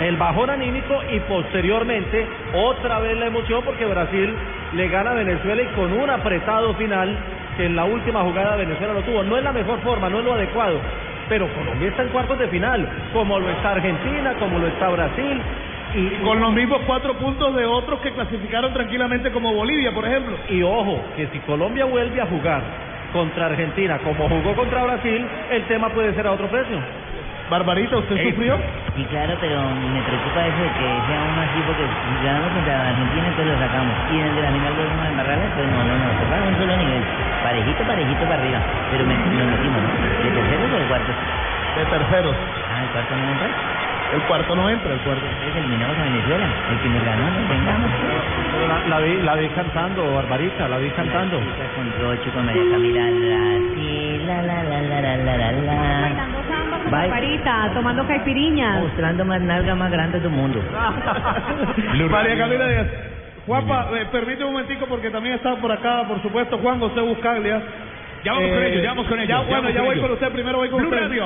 el 0.00 0.16
bajón 0.16 0.50
anímico 0.50 1.00
y 1.10 1.18
posteriormente 1.20 2.26
otra 2.54 3.00
vez 3.00 3.16
la 3.16 3.26
emoción 3.26 3.62
porque 3.64 3.84
Brasil 3.84 4.32
le 4.74 4.88
gana 4.88 5.12
Venezuela 5.12 5.62
y 5.62 5.66
con 5.74 5.92
un 5.92 6.10
apretado 6.10 6.74
final 6.74 7.16
que 7.56 7.66
en 7.66 7.76
la 7.76 7.84
última 7.84 8.22
jugada 8.22 8.56
Venezuela 8.56 8.94
lo 8.94 9.02
tuvo. 9.02 9.22
No 9.22 9.36
es 9.36 9.44
la 9.44 9.52
mejor 9.52 9.80
forma, 9.80 10.08
no 10.08 10.18
es 10.20 10.24
lo 10.24 10.34
adecuado, 10.34 10.80
pero 11.28 11.48
Colombia 11.54 11.88
está 11.88 12.02
en 12.02 12.08
cuartos 12.08 12.38
de 12.38 12.48
final, 12.48 12.88
como 13.12 13.38
lo 13.38 13.48
está 13.50 13.72
Argentina, 13.72 14.34
como 14.38 14.58
lo 14.58 14.66
está 14.68 14.88
Brasil. 14.88 15.40
Y, 15.94 16.22
Con 16.22 16.38
los 16.38 16.52
mismos 16.52 16.82
cuatro 16.86 17.14
puntos 17.14 17.56
de 17.56 17.64
otros 17.64 18.00
que 18.00 18.12
clasificaron 18.12 18.74
tranquilamente 18.74 19.30
como 19.32 19.54
Bolivia, 19.54 19.92
por 19.92 20.06
ejemplo. 20.06 20.36
y 20.50 20.62
ojo, 20.62 21.02
que 21.16 21.26
si 21.28 21.38
Colombia 21.40 21.86
vuelve 21.86 22.20
a 22.20 22.26
jugar 22.26 22.62
contra 23.12 23.46
Argentina 23.46 23.98
como 24.04 24.28
jugó 24.28 24.54
contra 24.54 24.84
Brasil, 24.84 25.26
el 25.50 25.62
tema 25.64 25.88
puede 25.88 26.14
ser 26.14 26.26
a 26.26 26.32
otro 26.32 26.46
precio. 26.48 26.78
Barbarita, 27.48 27.96
¿usted 27.96 28.16
sufrió? 28.28 28.60
Sí, 28.94 29.04
claro, 29.08 29.32
pero 29.40 29.56
me 29.72 30.02
preocupa 30.04 30.44
eso 30.44 30.60
de 30.60 30.68
que 30.76 30.86
sea 31.08 31.20
uno 31.24 31.40
así 31.40 31.60
porque 31.64 31.84
si 31.88 32.24
ganamos 32.24 32.52
contra 32.52 32.92
Argentina 32.92 33.24
entonces 33.24 33.52
lo 33.52 33.58
sacamos. 33.58 33.94
Y 34.12 34.14
en 34.20 34.26
el 34.28 34.34
de 34.36 34.42
la 34.42 34.52
final 34.52 34.72
volvemos 34.76 35.00
a 35.00 35.28
pues 35.56 35.66
no, 35.72 35.78
no, 35.80 35.94
no, 35.96 36.08
toca 36.20 36.36
un 36.44 36.56
solo 36.60 36.76
nivel. 36.76 37.02
Parejito, 37.42 37.82
parejito 37.88 38.22
para 38.28 38.36
arriba. 38.36 38.60
Pero 38.92 39.02
me, 39.08 39.14
nos 39.16 39.48
metimos, 39.48 39.80
¿no? 39.80 39.90
¿De 39.96 40.28
terceros 40.28 40.68
o 40.68 40.76
de 40.76 40.86
cuartos? 40.92 41.16
De 41.72 41.84
terceros. 41.88 42.36
Ah, 42.68 42.82
¿el 42.84 42.88
cuarto 42.92 43.12
no 43.16 43.24
entra? 43.32 43.48
El 44.08 44.22
cuarto 44.28 44.56
no 44.56 44.68
entra, 44.68 44.92
el 44.92 45.00
cuarto. 45.00 45.24
Entonces 45.24 45.56
eliminamos 45.56 45.96
a 45.96 46.04
Venezuela. 46.04 46.46
El 46.68 46.78
que 46.84 46.88
nos 46.88 47.04
ganó, 47.04 47.24
nos 47.32 47.48
vengamos. 47.48 47.90
La, 48.68 48.76
la 48.88 48.98
vi, 49.00 49.12
la 49.24 49.34
vi 49.36 49.48
cantando, 49.56 50.00
Barbarita, 50.14 50.68
la 50.68 50.78
vi 50.78 50.90
cantando. 50.90 51.40
Con 51.40 51.86
Rocho, 51.96 52.28
con 52.32 52.44
María 52.44 52.64
Camila, 52.72 53.04
la, 53.08 54.42
la, 54.42 54.42
la, 54.42 54.82
la, 54.82 54.82
la, 54.82 55.16
la, 55.16 55.52
la, 55.52 55.52
la, 55.52 56.67
con 56.90 57.00
Barbarita, 57.00 57.70
tomando 57.74 58.06
caipiriñas. 58.06 58.82
Mostrando 58.82 59.24
más 59.24 59.40
nalga 59.40 59.74
más 59.74 59.90
grande 59.90 60.20
del 60.20 60.30
mundo. 60.30 60.60
María 62.10 62.38
Camila 62.38 62.68
Díaz, 62.68 62.86
Juanpa, 63.46 63.88
eh, 63.94 64.06
permite 64.12 64.44
un 64.44 64.52
momentico 64.52 64.86
porque 64.86 65.10
también 65.10 65.34
está 65.36 65.56
por 65.56 65.72
acá, 65.72 66.04
por 66.06 66.20
supuesto, 66.22 66.58
Juan 66.58 66.78
José 66.80 67.00
Buscaglia. 67.00 67.62
Ya 68.24 68.32
vamos 68.32 68.48
con 68.50 68.62
Eh, 68.62 68.68
ellos, 68.68 68.82
ya 68.82 68.88
vamos 68.90 69.06
con 69.06 69.18
ellos. 69.20 69.28
Ya, 69.28 69.42
ya 69.42 69.48
bueno, 69.48 69.68
ya 69.70 69.76
con 69.76 69.84
voy 69.86 69.94
ellos. 69.96 70.06
con 70.06 70.12
usted, 70.14 70.32
primero 70.32 70.58
voy 70.58 70.68
con 70.68 70.80
Blue 70.80 70.88
usted. 70.90 71.02
Radio. 71.08 71.24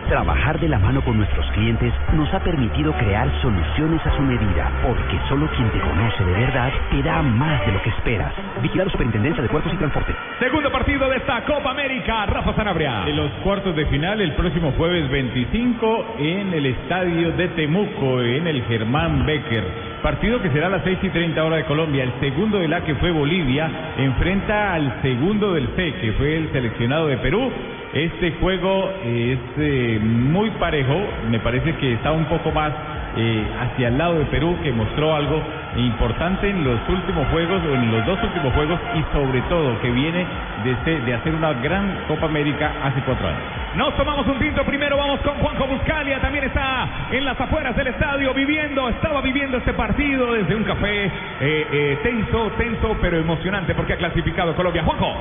Trabajar 0.08 0.58
de 0.58 0.68
la 0.68 0.78
mano 0.78 1.04
con 1.04 1.18
nuestros 1.18 1.44
clientes 1.52 1.92
nos 2.14 2.32
ha 2.32 2.40
permitido 2.40 2.94
crear 2.94 3.30
soluciones 3.42 4.00
a 4.06 4.16
su 4.16 4.22
medida, 4.22 4.72
porque 4.82 5.18
solo 5.28 5.46
quien 5.54 5.68
te 5.70 5.78
conoce 5.80 6.24
de 6.24 6.32
verdad 6.32 6.72
te 6.90 7.02
da 7.02 7.20
más 7.20 7.66
de 7.66 7.72
lo 7.72 7.82
que 7.82 7.90
esperas. 7.90 8.32
Vigilado 8.62 8.88
Superintendencia 8.88 9.42
de 9.42 9.50
Puertos 9.50 9.70
y 9.70 9.76
Transporte. 9.76 10.14
Segundo 10.38 10.72
partido 10.72 11.10
de 11.10 11.18
esta 11.18 11.44
Copa 11.44 11.72
América. 11.72 12.24
Rafa 12.24 12.54
Sanabria. 12.54 13.06
En 13.06 13.16
los 13.16 13.30
cuartos 13.44 13.76
de 13.76 13.84
final, 13.84 14.18
el 14.22 14.32
próximo 14.32 14.72
jueves 14.78 15.10
25 15.10 16.16
en 16.18 16.54
el 16.54 16.64
estadio 16.64 17.32
de 17.32 17.48
Temuco, 17.48 18.22
en 18.22 18.46
el 18.46 18.62
Germán 18.64 19.26
Becker. 19.26 19.64
Partido 20.02 20.40
que 20.40 20.50
será 20.50 20.68
a 20.68 20.70
las 20.70 20.84
6 20.84 21.00
y 21.02 21.08
30 21.10 21.44
hora 21.44 21.56
de 21.56 21.64
Colombia. 21.64 22.04
El 22.04 22.12
segundo 22.18 22.58
de 22.58 22.68
la 22.68 22.80
que 22.80 22.94
fue 22.94 23.10
Bolivia 23.10 23.70
enfrenta 23.98 24.72
al 24.72 25.02
segundo 25.02 25.52
del 25.52 25.68
C, 25.76 25.94
que 26.00 26.12
fue 26.12 26.38
el 26.38 26.50
seleccionado 26.50 27.08
de 27.08 27.18
Perú. 27.18 27.52
Este 27.92 28.32
juego 28.40 28.90
es 29.02 29.38
eh, 29.56 29.98
muy 30.02 30.50
parejo, 30.52 30.94
me 31.30 31.38
parece 31.40 31.74
que 31.76 31.94
está 31.94 32.12
un 32.12 32.26
poco 32.26 32.52
más 32.52 32.70
eh, 33.16 33.42
hacia 33.60 33.88
el 33.88 33.96
lado 33.96 34.18
de 34.18 34.26
Perú, 34.26 34.58
que 34.62 34.70
mostró 34.72 35.14
algo 35.16 35.42
importante 35.74 36.50
en 36.50 36.64
los 36.64 36.78
últimos 36.88 37.26
juegos, 37.28 37.62
en 37.64 37.90
los 37.90 38.04
dos 38.04 38.18
últimos 38.22 38.52
juegos, 38.52 38.78
y 38.94 39.02
sobre 39.12 39.40
todo 39.42 39.80
que 39.80 39.90
viene 39.90 40.26
de, 40.64 40.76
se- 40.84 41.00
de 41.00 41.14
hacer 41.14 41.34
una 41.34 41.54
gran 41.54 42.04
Copa 42.08 42.26
América 42.26 42.70
hace 42.84 43.00
cuatro 43.06 43.26
años. 43.26 43.40
Nos 43.76 43.96
tomamos 43.96 44.26
un 44.26 44.38
tinto. 44.38 44.64
Primero 44.64 44.96
vamos 44.98 45.20
con 45.20 45.34
Juanjo 45.36 45.66
Buscalia. 45.66 46.20
También 46.20 46.44
está 46.44 46.88
en 47.10 47.24
las 47.24 47.40
afueras 47.40 47.74
del 47.76 47.86
estadio 47.86 48.34
viviendo, 48.34 48.88
estaba 48.90 49.20
viviendo 49.22 49.56
este 49.58 49.72
partido 49.72 50.32
desde 50.32 50.54
un 50.54 50.64
café 50.64 51.04
eh, 51.06 51.10
eh, 51.40 51.98
tenso, 52.02 52.50
tenso, 52.58 52.96
pero 53.00 53.18
emocionante 53.18 53.74
porque 53.74 53.94
ha 53.94 53.96
clasificado 53.98 54.54
Colombia. 54.54 54.82
Juanjo. 54.84 55.16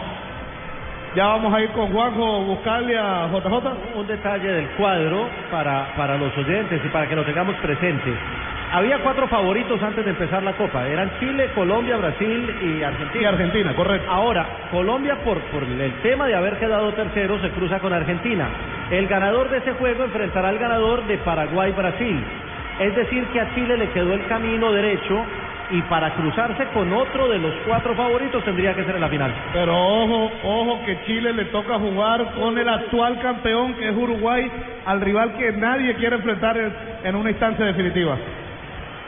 Ya 1.17 1.25
vamos 1.25 1.51
a 1.51 1.59
ir 1.59 1.71
con 1.71 1.91
Juanjo 1.91 2.43
Buscalia, 2.43 3.27
JJ. 3.33 3.97
Un 3.97 4.05
detalle 4.05 4.49
del 4.49 4.67
cuadro 4.77 5.27
para, 5.49 5.95
para 5.95 6.15
los 6.15 6.31
oyentes 6.37 6.79
y 6.85 6.89
para 6.89 7.09
que 7.09 7.15
lo 7.15 7.25
tengamos 7.25 7.55
presente. 7.55 8.13
Había 8.71 8.99
cuatro 8.99 9.27
favoritos 9.27 9.81
antes 9.81 10.05
de 10.05 10.11
empezar 10.11 10.43
la 10.43 10.53
Copa. 10.53 10.87
Eran 10.87 11.09
Chile, 11.19 11.49
Colombia, 11.55 11.97
Brasil 11.97 12.55
y 12.61 12.83
Argentina. 12.83 13.23
Y 13.23 13.25
Argentina, 13.25 13.75
correcto. 13.75 14.11
Ahora, 14.11 14.45
Colombia, 14.69 15.17
por, 15.25 15.39
por 15.45 15.63
el 15.63 15.93
tema 16.03 16.27
de 16.27 16.35
haber 16.35 16.59
quedado 16.59 16.93
tercero, 16.93 17.41
se 17.41 17.49
cruza 17.49 17.79
con 17.79 17.93
Argentina. 17.93 18.47
El 18.91 19.07
ganador 19.07 19.49
de 19.49 19.57
ese 19.57 19.73
juego 19.73 20.03
enfrentará 20.03 20.49
al 20.49 20.59
ganador 20.59 21.07
de 21.07 21.17
Paraguay-Brasil. 21.17 22.23
Es 22.79 22.95
decir, 22.95 23.25
que 23.33 23.41
a 23.41 23.55
Chile 23.55 23.75
le 23.75 23.89
quedó 23.89 24.13
el 24.13 24.23
camino 24.27 24.71
derecho 24.71 25.25
y 25.69 25.81
para 25.83 26.13
cruzarse 26.15 26.67
con 26.73 26.91
otro 26.93 27.27
de 27.27 27.39
los 27.39 27.53
cuatro 27.65 27.93
favoritos 27.95 28.43
tendría 28.45 28.73
que 28.73 28.83
ser 28.85 28.95
en 28.95 29.01
la 29.01 29.09
final. 29.09 29.33
Pero 29.53 29.75
ojo, 29.75 30.31
ojo 30.43 30.85
que 30.85 31.01
Chile 31.05 31.33
le 31.33 31.45
toca 31.45 31.77
jugar 31.77 32.25
con 32.35 32.57
el 32.57 32.69
actual 32.69 33.19
campeón 33.19 33.73
que 33.75 33.89
es 33.89 33.95
Uruguay, 33.95 34.49
al 34.85 35.01
rival 35.01 35.33
que 35.37 35.51
nadie 35.53 35.93
quiere 35.95 36.15
enfrentar 36.15 36.57
en, 37.03 37.15
una 37.15 37.31
instancia 37.31 37.65
definitiva. 37.65 38.15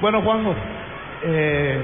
Bueno, 0.02 0.22
Juanjo, 0.22 0.56
eh, 1.24 1.82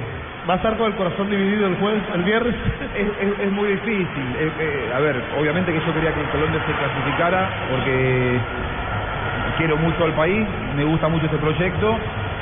¿va 0.49 0.53
a 0.53 0.57
estar 0.57 0.77
con 0.77 0.87
el 0.87 0.95
corazón 0.97 1.29
dividido 1.29 1.67
el 1.67 1.75
jueves, 1.77 2.03
el 2.13 2.23
viernes? 2.23 2.55
Es, 2.95 3.07
es- 3.19 3.39
es 3.41 3.51
muy 3.51 3.67
difícil. 3.69 4.35
Eh, 4.39 4.51
eh, 4.59 4.91
a 4.95 4.99
ver, 4.99 5.21
obviamente 5.37 5.71
que 5.73 5.79
yo 5.85 5.93
quería 5.93 6.13
que 6.13 6.23
Colombia 6.31 6.61
se 6.65 6.73
clasificara 6.73 7.49
porque 7.69 8.39
quiero 9.57 9.77
mucho 9.77 10.03
al 10.05 10.13
país, 10.13 10.45
me 10.77 10.83
gusta 10.85 11.07
mucho 11.09 11.25
este 11.25 11.37
proyecto 11.37 11.97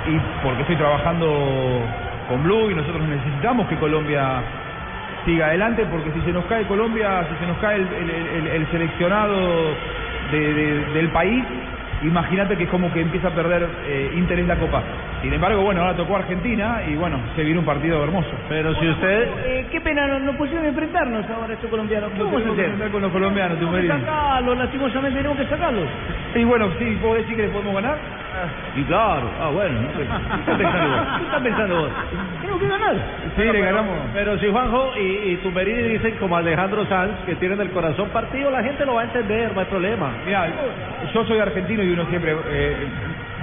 y 0.07 0.19
porque 0.43 0.61
estoy 0.61 0.75
trabajando 0.75 1.79
con 2.27 2.43
Blue 2.43 2.71
y 2.71 2.75
nosotros 2.75 3.03
necesitamos 3.07 3.67
que 3.67 3.75
Colombia 3.77 4.41
siga 5.25 5.47
adelante 5.47 5.85
porque 5.85 6.11
si 6.11 6.21
se 6.21 6.31
nos 6.31 6.45
cae 6.45 6.65
Colombia, 6.65 7.25
si 7.29 7.35
se 7.39 7.47
nos 7.47 7.57
cae 7.57 7.77
el, 7.77 7.87
el- 7.93 8.09
el- 8.09 8.47
el 8.47 8.67
seleccionado 8.71 9.75
de- 10.31 10.53
de- 10.53 10.85
del 10.93 11.09
país, 11.09 11.43
imagínate 12.01 12.57
que 12.57 12.63
es 12.65 12.69
como 12.69 12.91
que 12.91 13.01
empieza 13.01 13.29
a 13.29 13.31
perder 13.31 13.69
eh, 13.85 14.11
interés 14.15 14.45
la 14.47 14.57
Copa. 14.57 14.83
Sin 15.21 15.31
embargo, 15.33 15.61
bueno, 15.63 15.81
ahora 15.81 15.95
tocó 15.95 16.17
Argentina 16.17 16.81
y 16.85 16.95
bueno, 16.95 17.17
se 17.35 17.43
viene 17.43 17.59
un 17.59 17.65
partido 17.65 18.03
hermoso. 18.03 18.31
Pero 18.49 18.75
si 18.75 18.89
usted... 18.89 19.27
Eh, 19.45 19.67
qué 19.71 19.79
pena, 19.79 20.05
no, 20.07 20.19
no 20.19 20.33
pusieron 20.37 20.65
enfrentarnos 20.65 21.29
ahora 21.29 21.53
estos 21.53 21.69
colombianos. 21.69 22.11
¿Qué 22.11 22.19
vamos 22.23 22.33
a 22.33 22.37
tenemos 22.39 22.55
que 22.55 22.61
hacer? 22.61 22.71
enfrentar 22.73 22.91
con 22.91 23.01
los 23.03 23.11
colombianos, 23.13 23.57
Tenemos 23.59 23.79
que 23.79 23.87
sacarlos, 23.87 24.57
lastimosamente 24.57 25.17
tenemos 25.19 25.37
que 25.37 25.45
sacarlos. 25.47 25.89
Y 26.35 26.43
bueno, 26.43 26.69
sí, 26.77 26.97
¿puedo 27.01 27.15
decir 27.15 27.35
que 27.37 27.43
le 27.43 27.49
podemos 27.49 27.73
ganar? 27.75 28.22
Y 28.75 28.83
claro, 28.83 29.29
ah 29.39 29.49
bueno, 29.49 29.81
no 29.81 29.87
sé. 29.89 29.99
¿qué 29.99 30.39
estás 30.41 30.57
pensando 30.57 30.89
vos? 30.89 31.01
¿Qué 31.17 31.23
estás 31.23 31.41
pensando 31.41 31.75
vos? 31.81 31.89
Tenemos 32.41 32.61
que 32.61 32.67
ganar. 32.67 32.95
Sí, 33.35 33.43
le 33.43 33.61
ganamos. 33.61 33.95
Pero 34.13 34.39
si 34.39 34.49
Juanjo 34.49 34.91
y, 34.97 35.31
y 35.31 35.37
Tumberini 35.37 35.83
dicen 35.83 36.15
como 36.19 36.35
Alejandro 36.37 36.85
Sanz 36.87 37.13
que 37.25 37.35
tienen 37.35 37.61
el 37.61 37.69
corazón 37.71 38.09
partido, 38.09 38.49
la 38.49 38.63
gente 38.63 38.85
lo 38.85 38.95
va 38.95 39.01
a 39.01 39.05
entender, 39.05 39.53
no 39.53 39.59
hay 39.59 39.65
problema. 39.67 40.11
Mira, 40.25 40.47
yo 41.13 41.25
soy 41.25 41.39
argentino 41.39 41.83
y 41.83 41.91
uno 41.91 42.05
siempre... 42.05 42.35
eh, 42.49 42.87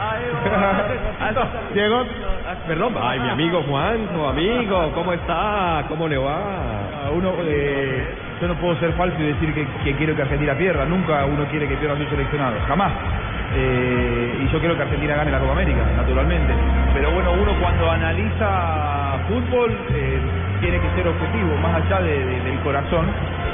Llegó. 1.74 2.04
Perdón. 2.66 2.94
Ay, 3.00 3.20
mi 3.20 3.28
amigo 3.28 3.62
Juanjo, 3.62 4.28
amigo, 4.28 4.92
¿cómo 4.94 5.12
está? 5.12 5.84
¿Cómo 5.88 6.08
le 6.08 6.16
va? 6.16 6.80
a 7.06 7.10
uno, 7.10 7.34
eh, 7.44 8.14
yo 8.40 8.48
no 8.48 8.54
puedo 8.54 8.76
ser 8.78 8.92
falso 8.92 9.16
y 9.20 9.26
decir 9.26 9.52
que, 9.54 9.66
que 9.84 9.94
quiero 9.96 10.14
que 10.16 10.22
Argentina 10.22 10.54
pierda. 10.54 10.84
Nunca 10.84 11.24
uno 11.26 11.44
quiere 11.46 11.68
que 11.68 11.76
pierda 11.76 11.96
a 11.96 11.98
su 11.98 12.08
seleccionado. 12.08 12.56
Jamás. 12.66 12.92
Eh, 13.54 14.38
y 14.44 14.52
yo 14.52 14.60
quiero 14.60 14.76
que 14.76 14.82
Argentina 14.82 15.16
gane 15.16 15.30
la 15.30 15.40
Copa 15.40 15.52
América, 15.52 15.84
naturalmente. 15.96 16.54
Pero 16.94 17.12
bueno, 17.12 17.32
uno 17.32 17.52
cuando 17.60 17.90
analiza 17.90 19.18
fútbol 19.28 19.78
eh, 19.94 20.20
tiene 20.60 20.80
que 20.80 20.90
ser 20.96 21.08
objetivo, 21.08 21.56
más 21.58 21.82
allá 21.84 22.00
de- 22.02 22.24
de- 22.26 22.40
del 22.42 22.58
corazón. 22.60 23.06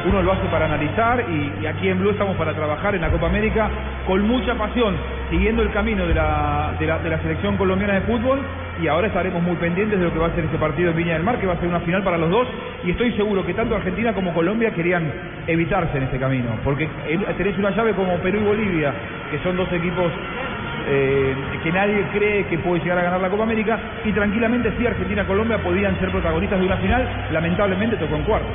Uno 0.06 0.22
lo 0.22 0.32
hace 0.32 0.46
para 0.46 0.66
analizar 0.66 1.24
y, 1.28 1.66
aquí 1.66 1.88
en 1.88 1.98
Blue 1.98 2.10
estamos 2.10 2.36
para 2.36 2.54
trabajar 2.54 2.94
en 2.94 3.00
la 3.00 3.10
Copa 3.10 3.26
América 3.26 3.68
con 4.06 4.22
mucha 4.22 4.54
pasión, 4.54 4.94
siguiendo 5.30 5.62
el 5.62 5.72
camino 5.72 6.06
de 6.06 6.14
la, 6.14 6.76
selección 7.22 7.56
colombiana 7.56 7.94
de 7.94 8.00
fútbol. 8.02 8.40
Y 8.80 8.86
ahora 8.86 9.08
estaremos 9.08 9.42
muy 9.42 9.56
pendientes 9.56 9.98
de 9.98 10.04
lo 10.04 10.12
que 10.12 10.18
va 10.18 10.26
a 10.26 10.34
ser 10.34 10.44
este 10.44 10.58
partido 10.58 10.90
en 10.90 10.96
Viña 10.96 11.14
del 11.14 11.24
Mar, 11.24 11.40
que 11.40 11.46
va 11.46 11.54
a 11.54 11.56
ser 11.58 11.68
una 11.68 11.80
final 11.80 12.04
para 12.04 12.18
los 12.18 12.30
dos. 12.30 12.46
Y 12.84 12.90
estoy 12.90 13.12
seguro 13.14 13.44
que 13.44 13.54
tanto 13.54 13.74
Argentina 13.74 14.12
como 14.12 14.32
Colombia 14.32 14.70
querían 14.70 15.10
evitarse 15.46 15.98
en 15.98 16.04
ese 16.04 16.18
camino, 16.18 16.50
porque 16.62 16.88
tenés 17.36 17.58
una 17.58 17.70
llave 17.70 17.94
como 17.94 18.16
Perú 18.18 18.38
y 18.40 18.44
Bolivia, 18.44 18.92
que 19.30 19.38
son 19.40 19.56
dos 19.56 19.72
equipos 19.72 20.12
eh, 20.88 21.34
que 21.64 21.72
nadie 21.72 22.06
cree 22.12 22.46
que 22.46 22.58
puede 22.58 22.80
llegar 22.80 22.98
a 22.98 23.02
ganar 23.02 23.20
la 23.20 23.30
Copa 23.30 23.42
América 23.42 23.76
y 24.04 24.12
tranquilamente 24.12 24.72
sí 24.78 24.86
Argentina-Colombia 24.86 25.58
podían 25.58 25.98
ser 25.98 26.12
protagonistas 26.12 26.60
de 26.60 26.66
una 26.66 26.76
final, 26.76 27.26
lamentablemente 27.32 27.96
tocó 27.96 28.14
en 28.14 28.22
cuartos. 28.22 28.52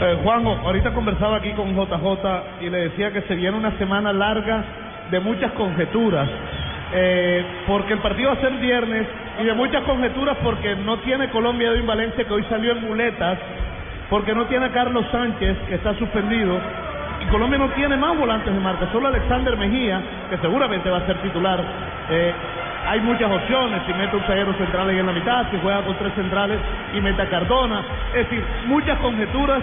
Eh, 0.00 0.18
Juanjo, 0.24 0.58
ahorita 0.64 0.92
conversaba 0.92 1.36
aquí 1.36 1.52
con 1.52 1.74
JJ 1.74 2.62
y 2.62 2.68
le 2.70 2.88
decía 2.88 3.12
que 3.12 3.22
se 3.22 3.34
viene 3.36 3.56
una 3.56 3.78
semana 3.78 4.12
larga 4.12 4.64
de 5.10 5.20
muchas 5.20 5.52
conjeturas. 5.52 6.28
eh, 6.96 7.44
porque 7.66 7.94
el 7.94 7.98
partido 8.00 8.28
va 8.30 8.36
a 8.36 8.40
ser 8.40 8.52
viernes 8.52 9.06
y 9.40 9.44
de 9.44 9.54
muchas 9.54 9.82
conjeturas 9.82 10.36
porque 10.44 10.76
no 10.76 10.98
tiene 10.98 11.28
Colombia 11.30 11.70
Edwin 11.70 11.86
Valencia 11.86 12.24
que 12.24 12.32
hoy 12.32 12.44
salió 12.48 12.72
en 12.72 12.86
muletas, 12.86 13.38
porque 14.10 14.32
no 14.34 14.44
tiene 14.46 14.66
a 14.66 14.72
Carlos 14.72 15.04
Sánchez 15.10 15.56
que 15.68 15.74
está 15.76 15.94
suspendido 15.94 16.56
y 17.20 17.26
Colombia 17.26 17.58
no 17.58 17.68
tiene 17.70 17.96
más 17.96 18.16
volantes 18.16 18.52
de 18.52 18.60
marca, 18.60 18.86
solo 18.92 19.08
Alexander 19.08 19.56
Mejía 19.56 20.00
que 20.30 20.38
seguramente 20.38 20.88
va 20.90 20.98
a 20.98 21.06
ser 21.06 21.16
titular. 21.22 21.64
Eh, 22.10 22.32
hay 22.86 23.00
muchas 23.00 23.30
opciones, 23.30 23.82
si 23.86 23.94
mete 23.94 24.16
un 24.16 24.22
zaguero 24.24 24.52
central 24.54 24.88
ahí 24.88 24.98
en 24.98 25.06
la 25.06 25.12
mitad, 25.12 25.46
si 25.50 25.58
juega 25.60 25.82
con 25.82 25.96
tres 25.96 26.12
centrales 26.14 26.58
y 26.92 27.00
mete 27.00 27.22
a 27.22 27.28
Cardona, 27.28 27.82
es 28.14 28.28
decir, 28.28 28.44
muchas 28.66 28.98
conjeturas 28.98 29.62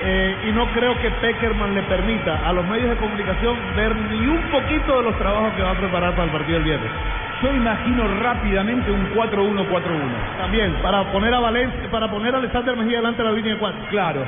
eh, 0.00 0.48
y 0.48 0.52
no 0.52 0.66
creo 0.72 0.98
que 1.00 1.10
Peckerman 1.10 1.74
le 1.74 1.82
permita 1.84 2.46
a 2.46 2.52
los 2.52 2.66
medios 2.66 2.90
de 2.90 2.96
comunicación 2.96 3.56
ver 3.74 3.96
ni 3.96 4.26
un 4.26 4.40
poquito 4.50 4.98
de 4.98 5.02
los 5.04 5.18
trabajos 5.18 5.54
que 5.54 5.62
va 5.62 5.70
a 5.70 5.78
preparar 5.78 6.12
para 6.12 6.24
el 6.24 6.30
partido 6.30 6.58
del 6.58 6.64
viernes. 6.64 6.90
yo 7.42 7.54
imagino 7.54 8.06
rápidamente 8.20 8.90
un 8.90 9.14
4-1-4-1. 9.14 10.38
También, 10.38 10.74
para 10.82 11.04
poner 11.12 11.32
a 11.34 11.40
Valencia, 11.40 11.90
para 11.90 12.10
poner 12.10 12.34
a 12.34 12.38
Alexander 12.38 12.76
Mejía 12.76 12.98
delante 12.98 13.22
de 13.22 13.28
la 13.28 13.34
línea 13.34 13.54
de 13.54 13.58
cuatro. 13.58 13.80
Claro. 13.90 14.20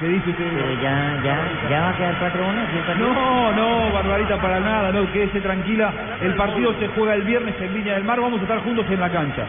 ¿Qué 0.00 0.08
dice 0.08 0.30
usted? 0.30 0.44
Pero 0.52 0.82
ya, 0.82 1.20
ya, 1.24 1.70
ya 1.70 1.80
va 1.80 1.88
a 1.88 1.96
quedar 1.96 2.14
4-1. 2.20 2.70
¿sí, 2.70 2.76
el 2.76 2.84
partido? 2.84 3.14
No, 3.14 3.52
no, 3.52 3.92
Barbarita, 3.94 4.36
para 4.42 4.60
nada, 4.60 4.92
no, 4.92 5.10
quédese 5.10 5.40
tranquila. 5.40 5.90
El 6.20 6.34
partido 6.34 6.74
se 6.78 6.88
juega 6.88 7.14
el 7.14 7.22
viernes 7.22 7.54
en 7.60 7.74
Viña 7.74 7.94
del 7.94 8.04
Mar, 8.04 8.20
vamos 8.20 8.40
a 8.40 8.42
estar 8.42 8.58
juntos 8.58 8.84
en 8.90 9.00
la 9.00 9.10
cancha. 9.10 9.46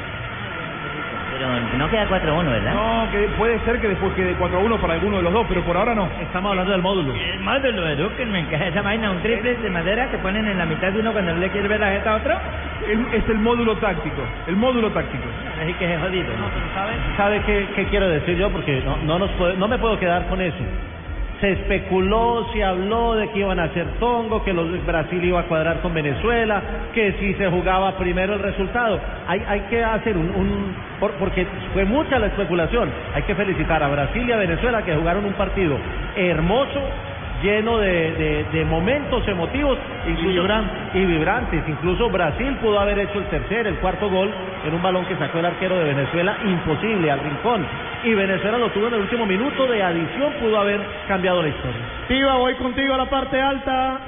Pero 1.37 1.77
no 1.77 1.89
queda 1.89 2.07
4-1, 2.09 2.45
¿verdad? 2.49 2.73
No, 2.73 3.11
que 3.11 3.27
puede 3.37 3.59
ser 3.59 3.79
que 3.79 3.87
después 3.89 4.13
quede 4.13 4.35
4-1 4.37 4.79
para 4.79 4.93
alguno 4.93 5.17
de 5.17 5.23
los 5.23 5.33
dos, 5.33 5.45
pero 5.47 5.61
por 5.63 5.77
ahora 5.77 5.93
no. 5.93 6.09
Estamos 6.19 6.51
hablando 6.51 6.71
del 6.71 6.81
módulo. 6.81 7.13
El 7.13 7.39
módulo, 7.41 7.87
eduquen, 7.87 8.31
me 8.31 8.39
encaja 8.39 8.67
esa 8.67 8.81
vaina, 8.81 9.11
un 9.11 9.21
triple 9.21 9.55
de 9.55 9.69
madera 9.69 10.09
que 10.09 10.17
ponen 10.17 10.47
en 10.47 10.57
la 10.57 10.65
mitad 10.65 10.91
de 10.91 10.99
uno 10.99 11.11
cuando 11.13 11.33
no 11.33 11.39
le 11.39 11.49
quiere 11.51 11.67
ver 11.67 11.79
la 11.79 11.91
jeta 11.91 12.11
a 12.13 12.15
otro. 12.17 12.33
El- 12.87 13.05
es 13.13 13.29
el 13.29 13.37
módulo 13.39 13.77
táctico, 13.77 14.23
el 14.47 14.55
módulo 14.55 14.91
táctico. 14.91 15.25
Así 15.61 15.73
que 15.75 15.93
es 15.93 15.99
jodido. 16.01 16.33
¿Sabe 17.17 17.41
qué, 17.45 17.67
qué 17.75 17.85
quiero 17.85 18.07
decir 18.09 18.37
yo? 18.37 18.49
Porque 18.51 18.81
no, 18.83 18.97
no, 18.97 19.19
nos 19.19 19.31
puede- 19.31 19.57
no 19.57 19.67
me 19.67 19.77
puedo 19.77 19.99
quedar 19.99 20.27
con 20.27 20.41
eso. 20.41 20.57
Se 21.41 21.51
especuló, 21.51 22.47
se 22.51 22.63
habló 22.63 23.13
de 23.15 23.29
que 23.29 23.39
iban 23.39 23.59
a 23.59 23.65
hacer 23.65 23.85
tongo, 23.99 24.43
que 24.43 24.53
los, 24.53 24.83
Brasil 24.87 25.23
iba 25.23 25.41
a 25.41 25.43
cuadrar 25.43 25.81
con 25.81 25.93
Venezuela, 25.93 26.61
que 26.93 27.13
si 27.19 27.33
se 27.35 27.47
jugaba 27.49 27.95
primero 27.97 28.33
el 28.33 28.39
resultado. 28.39 28.99
Hay, 29.27 29.43
hay 29.47 29.59
que 29.69 29.83
hacer 29.83 30.17
un, 30.17 30.31
un- 30.35 30.75
por- 30.99 31.13
porque 31.13 31.45
fue 31.73 31.85
mucha 31.85 32.17
la 32.17 32.27
especulación. 32.27 32.89
Hay 33.13 33.21
que 33.23 33.35
felicitar 33.35 33.83
a 33.83 33.87
Brasil 33.87 34.27
y 34.27 34.31
a 34.31 34.37
Venezuela 34.37 34.81
que 34.83 34.95
jugaron 34.95 35.25
un 35.25 35.33
partido 35.33 35.77
hermoso, 36.15 36.81
lleno 37.41 37.77
de, 37.77 38.11
de- 38.13 38.45
de 38.51 38.65
momentos 38.65 39.27
emotivos 39.27 39.77
incluso- 40.07 40.29
y 40.93 41.05
vibrantes. 41.05 41.63
Incluso 41.67 42.09
Brasil 42.09 42.55
pudo 42.61 42.79
haber 42.79 42.99
hecho 42.99 43.19
el 43.19 43.25
tercer, 43.25 43.67
el 43.67 43.75
cuarto 43.75 44.09
gol 44.09 44.31
en 44.65 44.73
un 44.73 44.81
balón 44.81 45.05
que 45.05 45.15
sacó 45.17 45.39
el 45.39 45.45
arquero 45.45 45.77
de 45.77 45.93
Venezuela, 45.93 46.37
imposible, 46.45 47.11
al 47.11 47.19
rincón. 47.19 47.65
Y 48.03 48.13
Venezuela 48.13 48.57
lo 48.57 48.69
tuvo 48.69 48.87
en 48.87 48.93
el 48.95 49.01
último 49.01 49.25
minuto 49.25 49.67
de 49.67 49.81
adición, 49.83 50.33
pudo 50.41 50.59
haber 50.59 50.79
cambiado 51.07 51.41
la 51.41 51.49
historia. 51.49 51.81
Tiva, 52.07 52.35
voy 52.35 52.53
contigo 52.55 52.93
a 52.93 52.97
la 52.97 53.05
parte 53.05 53.41
alta. 53.41 53.99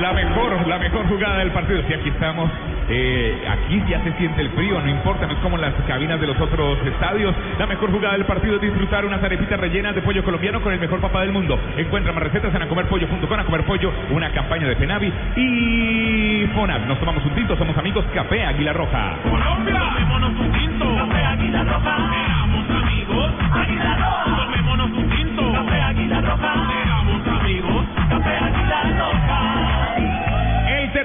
La 0.00 0.12
mejor, 0.12 0.66
la 0.66 0.78
mejor 0.78 1.06
jugada 1.08 1.38
del 1.38 1.50
partido. 1.52 1.82
Sí, 1.88 1.94
aquí 1.94 2.08
estamos. 2.10 2.50
Eh, 2.88 3.44
aquí 3.48 3.82
ya 3.88 4.02
se 4.02 4.12
siente 4.14 4.42
el 4.42 4.50
frío, 4.50 4.80
no 4.80 4.88
importa, 4.88 5.26
no 5.26 5.32
es 5.32 5.38
como 5.38 5.56
en 5.56 5.62
las 5.62 5.74
cabinas 5.86 6.20
de 6.20 6.26
los 6.26 6.40
otros 6.40 6.78
estadios. 6.86 7.34
La 7.58 7.66
mejor 7.66 7.90
jugada 7.90 8.14
del 8.14 8.26
partido 8.26 8.56
es 8.56 8.60
disfrutar 8.60 9.04
unas 9.04 9.22
arepitas 9.22 9.58
rellenas 9.58 9.94
de 9.94 10.02
pollo 10.02 10.22
colombiano 10.22 10.60
con 10.60 10.72
el 10.72 10.80
mejor 10.80 11.00
papá 11.00 11.22
del 11.22 11.32
mundo. 11.32 11.58
Encuentra 11.76 12.12
más 12.12 12.22
recetas 12.22 12.54
en 12.54 12.62
acomerpollo.com, 12.62 13.38
a 13.38 13.44
comer 13.44 13.64
pollo, 13.64 13.92
una 14.10 14.30
campaña 14.30 14.68
de 14.68 14.76
Penavi 14.76 15.12
y 15.36 16.46
Fonab. 16.54 16.86
Nos 16.86 16.98
tomamos 16.98 17.24
un 17.24 17.34
tinto, 17.34 17.56
somos 17.56 17.76
amigos 17.76 18.04
Café 18.14 18.44
Águila 18.44 18.72
Roja. 18.72 19.16
Colombia, 19.22 19.78
tomémonos 19.78 20.40
un 20.40 20.52
tinto. 20.52 20.94
Café 20.96 21.24
Águila 21.24 21.64
Roja. 21.64 21.96
Seamos 22.12 22.70
amigos. 22.70 23.30
Águila 23.52 23.96
Roja. 23.96 24.36
Tomémonos 24.36 24.90
un 24.90 25.10
tinto. 25.10 25.52
Café 25.52 25.80
Águila 25.82 26.20
Roja. 26.20 26.54
Seamos 26.84 27.28
amigos. 27.40 27.86
Café 28.08 28.36
Águila 28.36 28.82
Roja. 28.98 29.43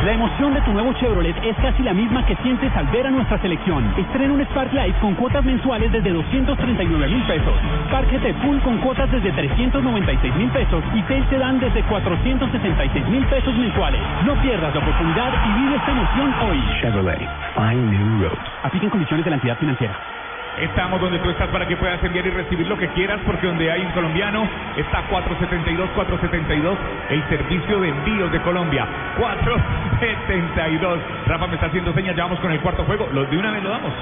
La 0.05 0.13
emoción 0.13 0.55
de 0.55 0.61
tu 0.63 0.73
nuevo 0.73 0.93
Chevrolet 0.95 1.37
es 1.45 1.57
casi 1.57 1.83
la 1.83 1.93
misma 1.93 2.25
que 2.25 2.35
sientes 2.37 2.75
al 2.75 2.87
ver 2.87 3.07
a 3.07 3.11
nuestra 3.11 3.39
selección. 3.39 3.85
Estrena 3.99 4.33
un 4.33 4.43
Spark 4.47 4.73
Life 4.73 4.99
con 5.01 5.15
cuotas 5.15 5.45
mensuales 5.45 5.93
desde 5.93 6.11
239 6.11 7.09
mil 7.09 7.23
pesos. 7.25 7.55
Spark 7.89 8.11
GT 8.11 8.35
Full 8.43 8.59
con 8.61 8.79
cuotas 8.79 9.11
desde 9.11 9.31
396 9.33 10.35
mil 10.37 10.49
pesos 10.51 10.83
y 10.95 11.03
Tail 11.03 11.25
Sedan 11.29 11.61
desde 11.61 11.83
466 11.83 13.09
mil 13.09 13.25
pesos 13.27 13.55
mensuales. 13.55 14.01
No 14.25 14.35
pierdas 14.41 14.75
la 14.75 14.81
oportunidad 14.81 15.33
y 15.47 15.61
vive 15.61 15.77
esta 15.77 15.91
emoción 15.91 16.35
hoy. 16.49 16.63
Chevrolet, 16.81 17.29
find 17.55 17.91
new 17.91 18.23
roads. 18.23 18.51
Apliquen 18.63 18.91
condiciones 18.91 19.25
de 19.25 19.31
la 19.31 19.37
entidad 19.37 19.59
financiera. 19.59 20.20
Estamos 20.61 21.01
donde 21.01 21.19
tú 21.19 21.31
estás 21.31 21.49
para 21.49 21.67
que 21.67 21.77
puedas 21.77 22.03
enviar 22.05 22.27
y 22.27 22.31
recibir 22.31 22.69
lo 22.69 22.77
que 22.77 22.89
quieras, 22.89 23.21
porque 23.25 23.47
donde 23.47 23.71
hay 23.71 23.83
un 23.83 23.93
colombiano 23.93 24.47
está 24.77 25.03
472, 25.09 25.91
472, 25.91 26.79
el 27.09 27.29
servicio 27.29 27.81
de 27.81 27.89
envíos 27.89 28.31
de 28.31 28.41
Colombia. 28.41 28.87
472. 29.17 31.01
Rafa 31.27 31.47
me 31.47 31.55
está 31.55 31.67
haciendo 31.67 31.95
señas, 31.95 32.15
ya 32.15 32.25
vamos 32.25 32.41
con 32.41 32.53
el 32.53 32.61
cuarto 32.61 32.85
juego. 32.85 33.09
¿Los 33.13 33.31
de 33.31 33.39
una 33.39 33.53
vez 33.53 33.63
lo 33.63 33.71
damos? 33.71 33.93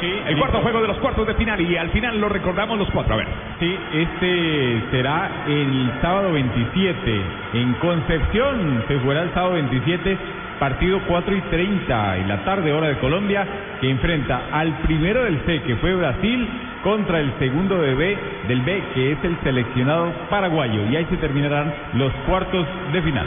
Sí. 0.00 0.10
El 0.26 0.38
cuarto 0.38 0.60
juego 0.62 0.80
de 0.80 0.88
los 0.88 0.98
cuartos 0.98 1.26
de 1.26 1.34
final 1.34 1.60
y 1.60 1.76
al 1.76 1.90
final 1.90 2.18
lo 2.18 2.28
recordamos 2.28 2.78
los 2.78 2.90
cuatro. 2.90 3.14
A 3.14 3.18
ver. 3.18 3.28
Sí, 3.60 3.78
este 3.92 4.82
será 4.90 5.44
el 5.46 5.92
sábado 6.00 6.32
27 6.32 7.24
en 7.52 7.74
Concepción. 7.74 8.84
Se 8.88 8.98
jugará 8.98 9.22
el 9.22 9.34
sábado 9.34 9.52
27, 9.52 10.18
partido 10.60 11.00
4 11.08 11.34
y 11.34 11.40
30 11.40 12.16
en 12.18 12.28
la 12.28 12.44
tarde, 12.44 12.72
hora 12.72 12.88
de 12.88 12.98
Colombia, 12.98 13.44
que 13.80 13.90
enfrenta 13.90 14.42
al 14.52 14.72
primero 14.82 15.24
del 15.24 15.40
C, 15.46 15.62
que 15.62 15.76
fue 15.76 15.94
Brasil, 15.94 16.48
contra 16.84 17.18
el 17.18 17.32
segundo 17.38 17.78
de 17.80 17.94
B, 17.94 18.18
del 18.46 18.60
B, 18.60 18.82
que 18.94 19.12
es 19.12 19.18
el 19.24 19.36
seleccionado 19.42 20.12
paraguayo. 20.28 20.86
Y 20.88 20.96
ahí 20.96 21.06
se 21.06 21.16
terminarán 21.16 21.72
los 21.94 22.12
cuartos 22.28 22.66
de 22.92 23.02
final. 23.02 23.26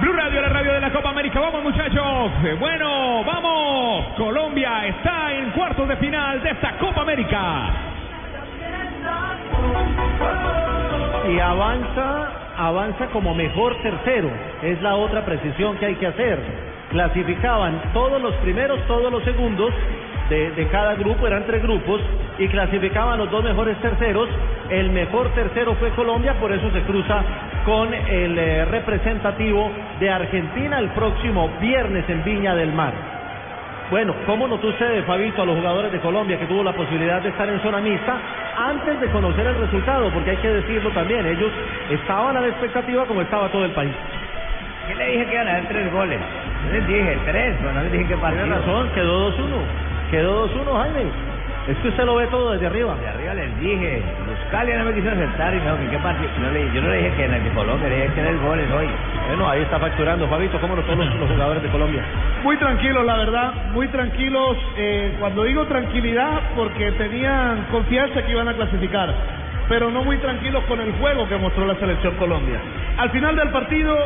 Blue 0.00 0.12
Radio, 0.14 0.40
la 0.40 0.48
radio 0.48 0.72
de 0.72 0.80
la 0.80 0.90
Copa 0.90 1.10
América. 1.10 1.38
Vamos, 1.38 1.62
muchachos. 1.62 2.32
Eh, 2.44 2.56
Bueno, 2.58 3.22
vamos. 3.24 4.06
Colombia 4.16 4.86
está 4.86 5.32
en 5.32 5.50
cuartos 5.50 5.86
de 5.86 5.96
final 5.96 6.42
de 6.42 6.50
esta 6.50 6.72
Copa 6.78 7.02
América. 7.02 7.70
y 11.28 11.38
avanza, 11.38 12.30
avanza 12.66 13.06
como 13.08 13.34
mejor 13.34 13.76
tercero. 13.82 14.30
Es 14.62 14.80
la 14.82 14.96
otra 14.96 15.24
precisión 15.24 15.76
que 15.78 15.86
hay 15.86 15.94
que 15.96 16.06
hacer. 16.06 16.38
Clasificaban 16.90 17.80
todos 17.92 18.20
los 18.20 18.34
primeros, 18.36 18.80
todos 18.86 19.10
los 19.10 19.22
segundos 19.24 19.72
de, 20.28 20.68
cada 20.70 20.94
grupo, 20.94 21.26
eran 21.26 21.44
tres 21.44 21.62
grupos, 21.62 22.00
y 22.38 22.48
clasificaban 22.48 23.18
los 23.18 23.30
dos 23.30 23.44
mejores 23.44 23.76
terceros. 23.78 24.28
El 24.70 24.90
mejor 24.90 25.28
tercero 25.34 25.74
fue 25.74 25.90
Colombia, 25.90 26.34
por 26.40 26.52
eso 26.52 26.70
se 26.70 26.80
cruza 26.82 27.22
con 27.66 27.92
el 27.92 28.38
eh, 28.38 28.64
representativo 28.64 29.70
de 30.00 30.10
Argentina 30.10 30.78
el 30.78 30.88
próximo 30.90 31.50
viernes 31.60 32.08
en 32.08 32.24
Viña 32.24 32.54
del 32.54 32.72
Mar. 32.72 33.21
Bueno, 33.92 34.14
¿cómo 34.24 34.48
notó 34.48 34.68
usted, 34.68 35.04
Fabito, 35.04 35.42
a 35.42 35.44
los 35.44 35.54
jugadores 35.54 35.92
de 35.92 36.00
Colombia 36.00 36.38
que 36.38 36.46
tuvo 36.46 36.64
la 36.64 36.72
posibilidad 36.72 37.20
de 37.20 37.28
estar 37.28 37.46
en 37.46 37.60
zona 37.60 37.78
mixta 37.78 38.18
antes 38.56 38.98
de 38.98 39.10
conocer 39.10 39.46
el 39.46 39.54
resultado? 39.54 40.10
Porque 40.14 40.30
hay 40.30 40.38
que 40.38 40.48
decirlo 40.48 40.90
también, 40.92 41.26
ellos 41.26 41.52
estaban 41.90 42.34
a 42.38 42.40
la 42.40 42.48
expectativa 42.48 43.04
como 43.04 43.20
estaba 43.20 43.50
todo 43.50 43.66
el 43.66 43.72
país. 43.72 43.92
¿Qué 44.88 44.94
le 44.94 45.06
dije 45.08 45.26
que 45.26 45.34
iban 45.34 45.46
a 45.46 45.52
dar 45.52 45.68
tres 45.68 45.92
goles? 45.92 46.20
Yo 46.64 46.72
les 46.72 46.86
dije 46.86 47.20
tres, 47.26 47.56
pero 47.58 47.72
no 47.74 47.82
les 47.82 47.92
dije 47.92 48.06
qué 48.08 48.16
partido. 48.16 48.44
Tiene 48.44 48.58
razón, 48.60 48.88
quedó 48.94 49.30
2-1. 49.36 50.10
Quedó 50.10 50.48
2-1, 50.48 50.82
Jaime. 50.82 51.31
Es 51.68 51.76
que 51.78 51.88
usted 51.88 52.04
lo 52.04 52.16
ve 52.16 52.26
todo 52.26 52.50
desde 52.52 52.66
arriba. 52.66 52.96
De 52.96 53.08
arriba 53.08 53.34
les 53.34 53.60
dije, 53.60 54.02
Buscalia 54.26 54.78
no 54.78 54.84
me 54.86 54.94
quiso 54.94 55.10
aceptar 55.10 55.54
y 55.54 55.58
me 55.58 55.62
dijo 55.62 55.76
que 55.78 55.88
qué 55.90 55.98
partido. 55.98 56.30
No 56.40 56.50
le- 56.50 56.72
yo 56.74 56.82
no 56.82 56.88
le 56.88 56.96
dije 56.98 57.10
que 57.16 57.24
en 57.24 57.34
el 57.34 57.44
de 57.44 57.50
Colombia, 57.50 57.88
le 57.88 57.94
dije 57.96 58.08
que 58.14 58.20
tres 58.20 58.42
goles 58.42 58.66
hoy. 58.72 58.86
Bueno, 59.28 59.48
ahí 59.48 59.62
está 59.62 59.78
facturando, 59.78 60.26
Fabito, 60.26 60.58
¿cómo 60.60 60.74
notó 60.74 60.94
los, 60.96 61.06
los 61.14 61.30
jugadores 61.30 61.62
de 61.62 61.68
Colombia? 61.68 62.02
Muy 62.42 62.56
tranquilos, 62.56 63.04
la 63.04 63.16
verdad, 63.16 63.52
muy 63.72 63.86
tranquilos. 63.88 64.56
eh, 64.76 65.14
cuando 65.20 65.44
digo 65.44 65.64
tranquilidad, 65.66 66.40
porque 66.56 66.90
tenían 66.92 67.66
confianza 67.70 68.22
que 68.22 68.32
iban 68.32 68.48
a 68.48 68.54
clasificar, 68.54 69.14
pero 69.68 69.88
no 69.90 70.02
muy 70.02 70.16
tranquilos 70.18 70.64
con 70.64 70.80
el 70.80 70.92
juego 70.94 71.28
que 71.28 71.36
mostró 71.36 71.64
la 71.64 71.76
selección 71.76 72.14
Colombia. 72.16 72.58
Al 72.98 73.10
final 73.10 73.36
del 73.36 73.50
partido 73.50 73.96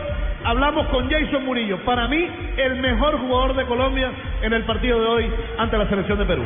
hablamos 0.45 0.87
con 0.89 1.11
Jason 1.11 1.45
Murillo, 1.47 1.79
para 1.87 2.07
mí 2.07 2.29
el 2.59 2.77
mejor 2.83 3.19
jugador 3.19 3.55
de 3.57 3.65
Colombia 3.65 4.11
en 4.43 4.53
el 4.53 4.63
partido 4.65 5.01
de 5.01 5.07
hoy 5.07 5.31
ante 5.59 5.79
la 5.79 5.87
selección 5.89 6.19
de 6.19 6.25
Perú. 6.27 6.43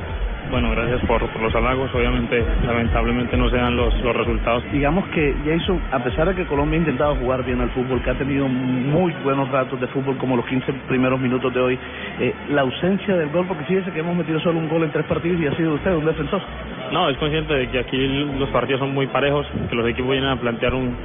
Bueno, 0.51 0.71
gracias 0.73 1.01
por, 1.07 1.25
por 1.31 1.43
los 1.43 1.55
halagos. 1.55 1.95
Obviamente, 1.95 2.45
lamentablemente 2.67 3.37
no 3.37 3.49
se 3.51 3.57
dan 3.57 3.77
los, 3.77 3.95
los 4.03 4.17
resultados. 4.17 4.65
Digamos 4.73 5.07
que 5.09 5.33
Jason, 5.45 5.81
a 5.93 6.03
pesar 6.03 6.29
de 6.29 6.35
que 6.35 6.45
Colombia 6.47 6.77
ha 6.77 6.81
intentado 6.81 7.15
jugar 7.15 7.45
bien 7.45 7.61
al 7.61 7.71
fútbol, 7.71 8.03
que 8.03 8.11
ha 8.11 8.15
tenido 8.15 8.49
muy 8.49 9.13
buenos 9.23 9.49
ratos 9.51 9.81
de 9.81 9.87
fútbol 9.87 10.17
como 10.19 10.37
los 10.37 10.45
15 10.47 10.73
primeros 10.89 11.21
minutos 11.21 11.55
de 11.55 11.61
hoy, 11.61 11.79
eh, 12.19 12.35
la 12.49 12.63
ausencia 12.63 13.17
del 13.17 13.29
gol, 13.31 13.47
porque 13.47 13.65
fíjese 13.65 13.93
que 13.93 14.01
hemos 14.01 14.17
metido 14.17 14.41
solo 14.41 14.59
un 14.59 14.69
gol 14.69 14.83
en 14.83 14.91
tres 14.91 15.07
partidos 15.07 15.41
y 15.41 15.47
ha 15.47 15.57
sido 15.57 15.75
usted 15.75 15.95
un 15.95 16.05
defensor. 16.05 16.43
No, 16.91 17.09
es 17.09 17.17
consciente 17.19 17.55
de 17.55 17.69
que 17.69 17.79
aquí 17.79 18.25
los 18.37 18.49
partidos 18.49 18.81
son 18.81 18.93
muy 18.93 19.07
parejos, 19.07 19.47
que 19.69 19.77
los 19.77 19.89
equipos 19.89 20.11
vienen 20.11 20.31
a 20.31 20.37
plantear 20.37 20.75
un, 20.75 20.97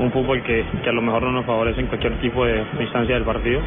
un 0.00 0.10
fútbol 0.10 0.42
que, 0.42 0.64
que 0.82 0.90
a 0.90 0.92
lo 0.92 1.02
mejor 1.02 1.22
no 1.22 1.30
nos 1.30 1.46
favorece 1.46 1.80
en 1.80 1.86
cualquier 1.86 2.14
tipo 2.14 2.44
de 2.44 2.64
instancia 2.80 3.14
del 3.14 3.24
partido. 3.24 3.60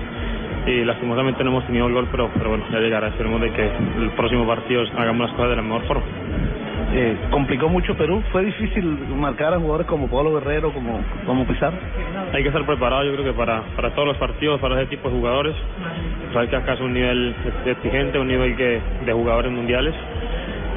Y 0.66 0.86
lastimosamente 0.86 1.44
no 1.44 1.50
hemos 1.52 1.66
tenido 1.66 1.88
el 1.88 1.94
gol, 1.94 2.08
pero, 2.12 2.30
pero 2.38 2.50
bueno, 2.50 2.66
ya 2.72 2.80
llegará. 2.80 3.08
Esperemos 3.08 3.42
de 3.42 3.52
que 3.52 3.66
el 4.00 4.10
próximo 4.16 4.46
partido 4.46 4.84
hagamos 4.98 5.28
las 5.28 5.32
cosas 5.36 5.50
de 5.50 5.56
la 5.56 5.62
mejor 5.64 5.82
forma. 5.84 6.04
Eh, 6.94 7.16
complicó 7.32 7.70
mucho 7.70 7.96
Perú, 7.96 8.22
fue 8.34 8.44
difícil 8.44 8.84
marcar 9.16 9.54
a 9.54 9.58
jugadores 9.60 9.88
como 9.88 10.08
Pablo 10.10 10.34
Guerrero, 10.34 10.72
como, 10.74 11.00
como 11.26 11.46
Pizarro. 11.48 11.78
Hay 12.34 12.44
que 12.44 12.50
estar 12.50 12.66
preparado, 12.66 13.06
yo 13.06 13.14
creo 13.14 13.26
que 13.26 13.34
para, 13.34 13.62
para 13.76 13.92
todos 13.92 14.10
los 14.10 14.18
partidos, 14.18 14.60
para 14.60 14.76
ese 14.82 14.88
tipo 14.90 15.10
de 15.10 15.16
jugadores. 15.16 15.56
Sabes 16.34 16.50
que 16.50 16.56
acá 16.58 16.74
es 16.74 16.82
un 16.82 16.94
nivel 16.94 17.34
exigente, 17.66 18.20
un 18.20 18.28
nivel 18.28 18.56
que 18.56 18.82
de 19.06 19.14
jugadores 19.14 19.52
mundiales. 19.52 19.96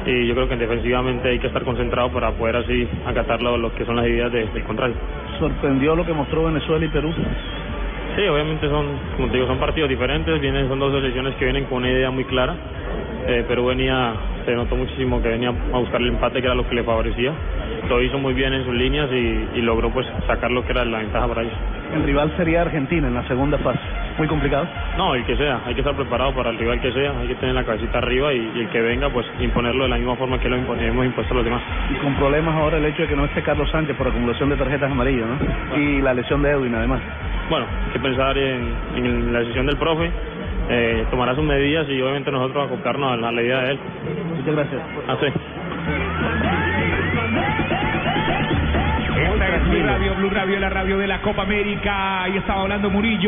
Y 0.05 0.27
yo 0.27 0.35
creo 0.35 0.47
que 0.47 0.55
defensivamente 0.55 1.29
hay 1.29 1.39
que 1.39 1.47
estar 1.47 1.63
concentrado 1.63 2.09
para 2.11 2.31
poder 2.31 2.57
así 2.57 2.87
acatar 3.05 3.41
lo, 3.41 3.57
lo 3.57 3.73
que 3.75 3.85
son 3.85 3.95
las 3.97 4.05
ideas 4.07 4.31
de- 4.31 4.45
del 4.47 4.63
contrario. 4.63 4.95
Sorprendió 5.39 5.95
lo 5.95 6.05
que 6.05 6.13
mostró 6.13 6.45
Venezuela 6.45 6.85
y 6.85 6.89
Perú. 6.89 7.11
Sí, 8.15 8.25
obviamente 8.27 8.69
son, 8.69 8.97
como 9.17 9.27
te 9.27 9.35
digo, 9.35 9.47
son 9.47 9.59
partidos 9.59 9.89
diferentes, 9.89 10.39
vienen, 10.39 10.69
son 10.69 10.79
dos 10.79 10.93
selecciones 10.93 11.35
que 11.35 11.43
vienen 11.43 11.65
con 11.65 11.79
una 11.79 11.91
idea 11.91 12.11
muy 12.11 12.23
clara. 12.23 12.55
Eh, 13.27 13.43
Perú 13.47 13.65
venía, 13.65 14.13
se 14.45 14.53
notó 14.53 14.75
muchísimo 14.75 15.21
que 15.21 15.29
venía 15.29 15.49
a 15.49 15.77
buscar 15.77 15.99
el 15.99 16.07
empate, 16.07 16.39
que 16.39 16.45
era 16.45 16.55
lo 16.55 16.67
que 16.67 16.75
le 16.75 16.83
favorecía. 16.83 17.33
Lo 17.89 18.01
hizo 18.01 18.17
muy 18.17 18.33
bien 18.33 18.53
en 18.53 18.63
sus 18.63 18.73
líneas 18.73 19.09
y, 19.11 19.59
y 19.59 19.61
logró 19.61 19.89
pues 19.89 20.07
sacar 20.27 20.49
lo 20.51 20.63
que 20.63 20.71
era 20.71 20.85
la 20.85 20.99
ventaja 20.99 21.27
para 21.27 21.41
ellos. 21.41 21.57
El 21.93 22.03
rival 22.03 22.31
sería 22.37 22.61
Argentina 22.61 23.07
en 23.07 23.15
la 23.15 23.27
segunda 23.27 23.57
fase. 23.57 23.79
Muy 24.17 24.27
complicado. 24.27 24.67
No, 24.97 25.13
el 25.13 25.25
que 25.25 25.35
sea, 25.35 25.61
hay 25.65 25.73
que 25.73 25.81
estar 25.81 25.95
preparado 25.95 26.33
para 26.33 26.49
el 26.49 26.57
rival 26.57 26.79
que 26.79 26.91
sea, 26.91 27.11
hay 27.19 27.27
que 27.27 27.35
tener 27.35 27.53
la 27.53 27.65
cabecita 27.65 27.97
arriba 27.97 28.33
y, 28.33 28.51
y 28.55 28.61
el 28.61 28.69
que 28.69 28.81
venga, 28.81 29.09
pues 29.09 29.25
imponerlo 29.39 29.83
de 29.83 29.89
la 29.89 29.97
misma 29.97 30.15
forma 30.15 30.39
que 30.39 30.47
lo 30.47 30.55
hemos 30.55 31.05
impuesto 31.05 31.33
a 31.33 31.37
los 31.37 31.45
demás. 31.45 31.61
Y 31.91 31.95
con 31.95 32.15
problemas 32.15 32.55
ahora 32.55 32.77
el 32.77 32.85
hecho 32.85 33.01
de 33.01 33.09
que 33.09 33.15
no 33.15 33.25
esté 33.25 33.41
Carlos 33.41 33.69
Sánchez 33.71 33.95
por 33.97 34.07
acumulación 34.07 34.49
de 34.49 34.55
tarjetas 34.55 34.89
amarillas, 34.89 35.27
¿no? 35.27 35.77
Y 35.77 36.01
la 36.01 36.13
lesión 36.13 36.41
de 36.41 36.51
Edwin, 36.51 36.75
además. 36.75 37.01
Bueno, 37.49 37.65
hay 37.85 37.91
que 37.91 37.99
pensar 37.99 38.37
en, 38.37 38.73
en 38.95 39.33
la 39.33 39.39
decisión 39.39 39.65
del 39.65 39.77
profe, 39.77 40.11
eh, 40.69 41.05
tomará 41.11 41.35
sus 41.35 41.43
medidas 41.43 41.87
y 41.89 42.01
obviamente 42.01 42.31
nosotros 42.31 42.65
acoplarnos 42.65 43.13
a 43.13 43.31
la, 43.31 43.41
idea 43.41 43.61
de 43.61 43.71
él. 43.71 43.79
Muchas 44.35 44.55
gracias. 44.55 44.81
Así. 45.07 45.25
Esta 49.17 49.55
es 49.55 49.69
Blue 49.69 49.83
Radio, 49.83 50.15
Blue 50.15 50.29
Radio, 50.29 50.59
la 50.59 50.69
radio 50.69 50.97
de 50.97 51.07
la 51.07 51.21
Copa 51.21 51.43
América. 51.43 52.27
Y 52.33 52.37
estaba 52.37 52.61
hablando 52.61 52.89
Murillo. 52.89 53.23